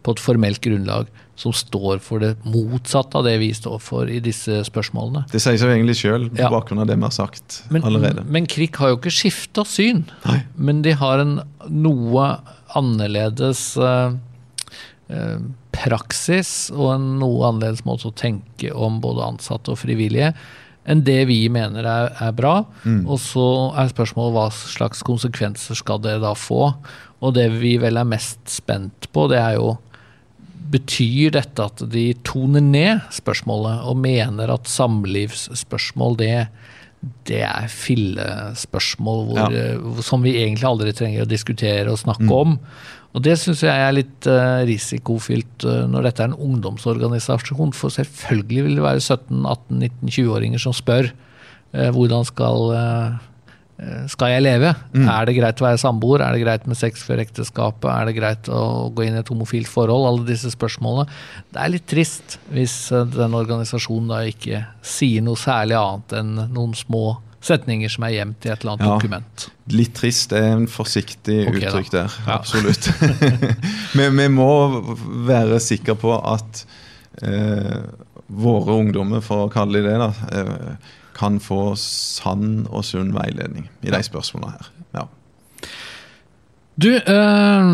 [0.02, 1.08] på et formelt grunnlag
[1.42, 5.26] som står for det motsatte av det vi står for i disse spørsmålene.
[5.32, 6.52] Det sier seg jo egentlig sjøl, på ja.
[6.54, 8.26] bakgrunn av det vi har sagt men, allerede.
[8.30, 10.04] Men KRIK har jo ikke skifta syn.
[10.28, 10.42] Nei.
[10.56, 12.28] Men de har en noe
[12.78, 14.14] annerledes uh,
[15.10, 15.38] uh,
[15.74, 20.36] praksis og en noe annerledes måte å tenke om både ansatte og frivillige
[20.90, 22.64] enn det vi mener er, er bra.
[22.86, 23.04] Mm.
[23.06, 23.46] Og så
[23.78, 26.72] er spørsmålet hva slags konsekvenser skal det da få.
[27.22, 29.76] Og det vi vel er mest spent på, det er jo
[30.72, 36.36] Betyr dette at de toner ned spørsmålet og mener at samlivsspørsmål det,
[37.30, 39.68] det er fillespørsmål hvor, ja.
[39.76, 42.36] Eh, som vi egentlig aldri trenger å diskutere og snakke mm.
[42.38, 42.58] om?
[43.12, 47.74] Og Det syns jeg er litt uh, risikofylt uh, når dette er en ungdomsorganisasjon.
[47.76, 53.20] For selvfølgelig vil det være 17-18-19-20-åringer som spør uh, hvordan skal Eh,
[54.12, 54.76] skal jeg leve?
[54.94, 55.08] Mm.
[55.10, 56.22] Er det greit å være samboer?
[56.22, 57.88] Er det greit med sex før ekteskapet?
[57.90, 60.06] Er det greit å gå inn i et homofilt forhold?
[60.10, 61.10] Alle disse spørsmålene.
[61.50, 66.32] Det er litt trist hvis eh, den organisasjonen da ikke sier noe særlig annet enn
[66.54, 69.48] noen små setninger som er gjemt i et eller annet ja, dokument.
[69.74, 72.04] Litt trist er en forsiktig okay, uttrykk da.
[72.04, 72.18] der.
[72.28, 72.38] Ja.
[72.38, 72.92] Absolutt.
[73.98, 74.52] Men vi må
[75.26, 76.64] være sikre på at
[77.26, 77.80] eh,
[78.32, 80.92] våre ungdommer, for å kalle dem det, da, eh,
[81.22, 84.72] kan få sann og sunn veiledning i de spørsmålene her.
[84.98, 85.08] Ja.
[86.82, 87.72] Du, øh,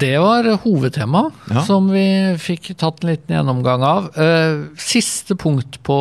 [0.00, 1.62] det var hovedtema ja.
[1.64, 2.04] som vi
[2.42, 4.08] fikk tatt en liten gjennomgang av.
[4.18, 5.96] Uh, siste punkt på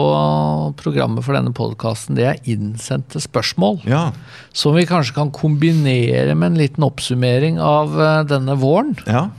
[0.81, 3.79] programmet for denne podkasten, det er innsendte spørsmål.
[3.87, 4.09] Ja.
[4.51, 8.97] Som vi kanskje kan kombinere med en liten oppsummering av uh, denne våren.
[9.05, 9.29] Ja.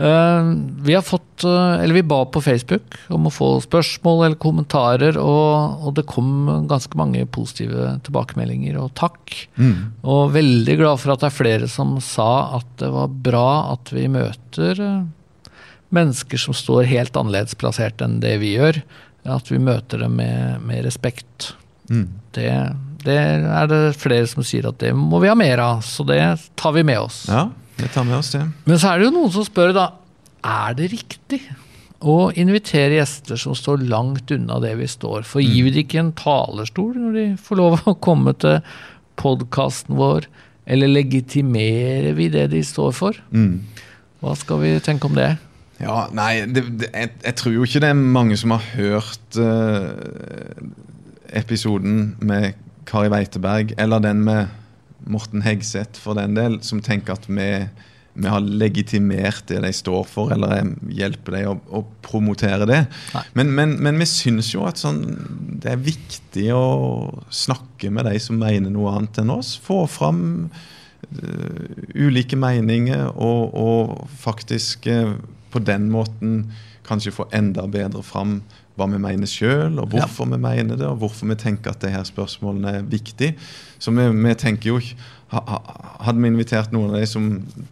[0.00, 4.38] Eh, vi har fått, eh, eller vi ba på Facebook om å få spørsmål eller
[4.40, 9.34] kommentarer, og, og det kom ganske mange positive tilbakemeldinger og takk.
[9.60, 9.92] Mm.
[10.00, 12.30] Og veldig glad for at det er flere som sa
[12.62, 15.60] at det var bra at vi møter eh,
[15.92, 18.80] mennesker som står helt annerledes plassert enn det vi gjør.
[19.28, 21.52] At vi møter dem med, med respekt.
[21.92, 22.06] Mm.
[22.32, 22.48] Det,
[23.04, 26.22] det er det flere som sier at det må vi ha mer av, så det
[26.56, 27.26] tar vi med oss.
[27.28, 27.50] Ja,
[27.82, 28.44] vi tar med oss det.
[28.68, 29.88] Men så er det jo noen som spør da,
[30.40, 31.40] er det riktig
[32.00, 35.44] å invitere gjester som står langt unna det vi står for?
[35.44, 38.60] Gir vi dem ikke en talerstol når de får lov å komme til
[39.20, 40.28] podkasten vår?
[40.70, 43.20] Eller legitimerer vi det de står for?
[43.34, 43.60] Mm.
[44.20, 45.34] Hva skal vi tenke om det?
[45.80, 49.38] Ja, nei, det, det, jeg, jeg, tror jo ikke det er mange som har hørt
[49.40, 50.60] uh,
[51.32, 52.58] episoden med
[52.88, 54.50] Kari Weiteberg, eller den med
[55.08, 57.48] Morten Hegseth for den del, som tenker at vi,
[58.14, 62.80] vi har legitimert det de står for, eller hjelper dem å, å promotere det.
[63.38, 65.02] Men, men, men, vi syns jo at sånn,
[65.62, 66.66] det er viktig å
[67.32, 69.54] snakke med de som mener noe annet enn oss.
[69.62, 75.16] Få fram uh, ulike meninger og, og faktisk uh,
[75.50, 76.42] på den måten
[76.86, 78.40] kanskje få enda bedre fram
[78.78, 80.34] hva vi mener sjøl, og hvorfor ja.
[80.34, 83.34] vi mener det, og hvorfor vi tenker at disse spørsmålene er viktige.
[83.80, 87.26] Så vi, vi tenker jo ikke Hadde vi invitert noen av de som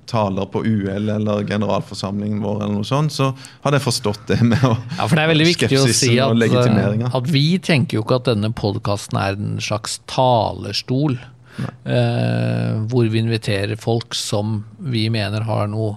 [0.07, 3.33] taler på UL eller generalforsamlingen vår, eller noe sånt, så
[3.65, 7.09] hadde jeg forstått det med å Ja, for det er veldig viktig å si at,
[7.09, 11.19] at vi tenker jo ikke at denne podkasten er en slags talerstol.
[11.59, 15.97] Eh, hvor vi inviterer folk som vi mener har noe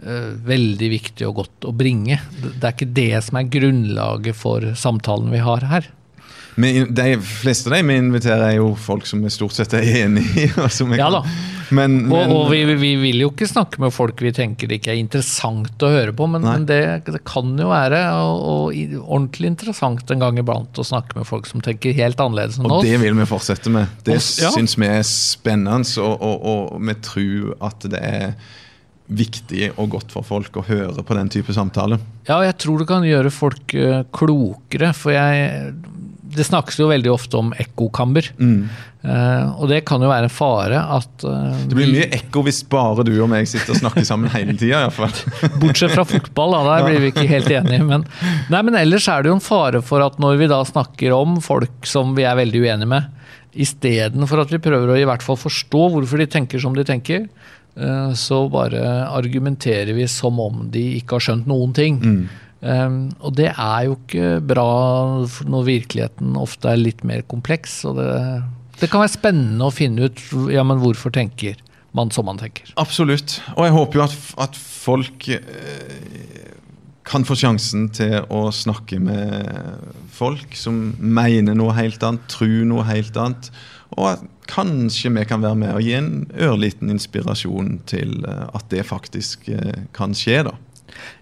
[0.00, 2.20] veldig viktig og godt å bringe.
[2.40, 5.90] Det er ikke det som er grunnlaget for samtalen vi har her.
[6.60, 9.86] Men de fleste av dem vi inviterer, er jo folk som vi stort sett er
[10.02, 10.48] enig i.
[10.98, 11.22] ja da.
[11.70, 14.80] Men, men, og, og vi, vi, vil jo ikke snakke med folk vi tenker det
[14.80, 18.80] ikke er interessant å høre på, men, men det, det, kan jo være og, og,
[19.04, 22.80] ordentlig interessant en gang iblant å snakke med folk som tenker helt annerledes enn oss.
[22.80, 23.92] Og det vil vi fortsette med.
[24.06, 24.50] Det ja.
[24.50, 28.34] syns vi er spennende, og, og vi tror at det er
[29.10, 31.98] viktig og godt for folk å høre på den type samtale.
[32.28, 34.92] Ja, jeg tror det kan gjøre folk uh, klokere.
[34.96, 35.74] For jeg
[36.30, 38.30] Det snakkes jo veldig ofte om ekkokammer.
[38.38, 38.70] Mm.
[39.02, 42.60] Uh, og det kan jo være en fare at uh, Det blir mye ekko hvis
[42.68, 44.86] bare du og meg sitter og snakker sammen hele tida.
[45.62, 46.62] Bortsett fra fotball, da.
[46.68, 47.82] Der blir vi ikke helt enige.
[47.88, 48.06] Men,
[48.52, 51.40] nei, men ellers er det jo en fare for at når vi da snakker om
[51.42, 53.16] folk som vi er veldig uenige med,
[53.50, 57.24] istedenfor at vi prøver å i hvert fall forstå hvorfor de tenker som de tenker,
[57.24, 57.59] Eh,
[58.18, 62.00] så bare argumenterer vi som om de ikke har skjønt noen ting.
[62.02, 62.22] Mm.
[62.60, 64.66] Um, og det er jo ikke bra
[65.48, 67.78] når virkeligheten ofte er litt mer kompleks.
[67.88, 68.10] Og det,
[68.82, 71.60] det kan være spennende å finne ut ja, men hvorfor tenker
[71.96, 72.70] man som man tenker.
[72.80, 73.40] Absolutt.
[73.56, 76.50] Og jeg håper jo at, at folk eh,
[77.08, 79.48] kan få sjansen til å snakke med
[80.14, 83.50] folk som mener noe helt annet, tror noe helt annet.
[83.96, 88.66] Og at kanskje vi kan være med og gi en ørliten inspirasjon til eh, at
[88.72, 90.42] det faktisk eh, kan skje.
[90.50, 90.56] da.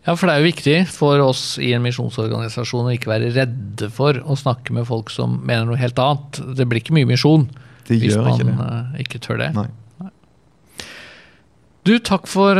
[0.07, 3.91] Ja, for det er jo viktig for oss i en misjonsorganisasjon å ikke være redde
[3.95, 6.41] for å snakke med folk som mener noe helt annet.
[6.57, 7.49] Det blir ikke mye misjon
[7.89, 9.53] hvis man ikke, eh, ikke, tør det.
[9.57, 9.69] Nei.
[11.89, 12.59] Du, takk for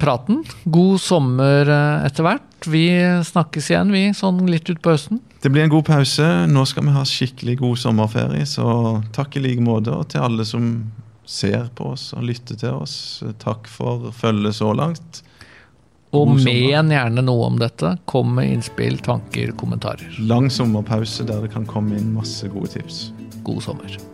[0.00, 0.38] praten.
[0.64, 1.68] God sommer
[2.06, 2.46] etter hvert.
[2.64, 2.86] Vi
[3.28, 5.20] snakkes igjen, vi, sånn litt utpå høsten.
[5.40, 6.26] Det blir en god pause.
[6.46, 8.44] Nå skal vi ha skikkelig god sommerferie.
[8.46, 8.66] Så
[9.16, 9.94] takk i like måte.
[9.96, 10.66] Og til alle som
[11.24, 12.94] ser på oss og lytter til oss,
[13.40, 15.22] takk for følget så langt.
[16.10, 17.94] Og men gjerne noe om dette.
[18.10, 20.18] Kom med innspill, tanker, kommentarer.
[20.18, 23.04] Lang sommerpause der det kan komme inn masse gode tips.
[23.46, 24.09] God sommer.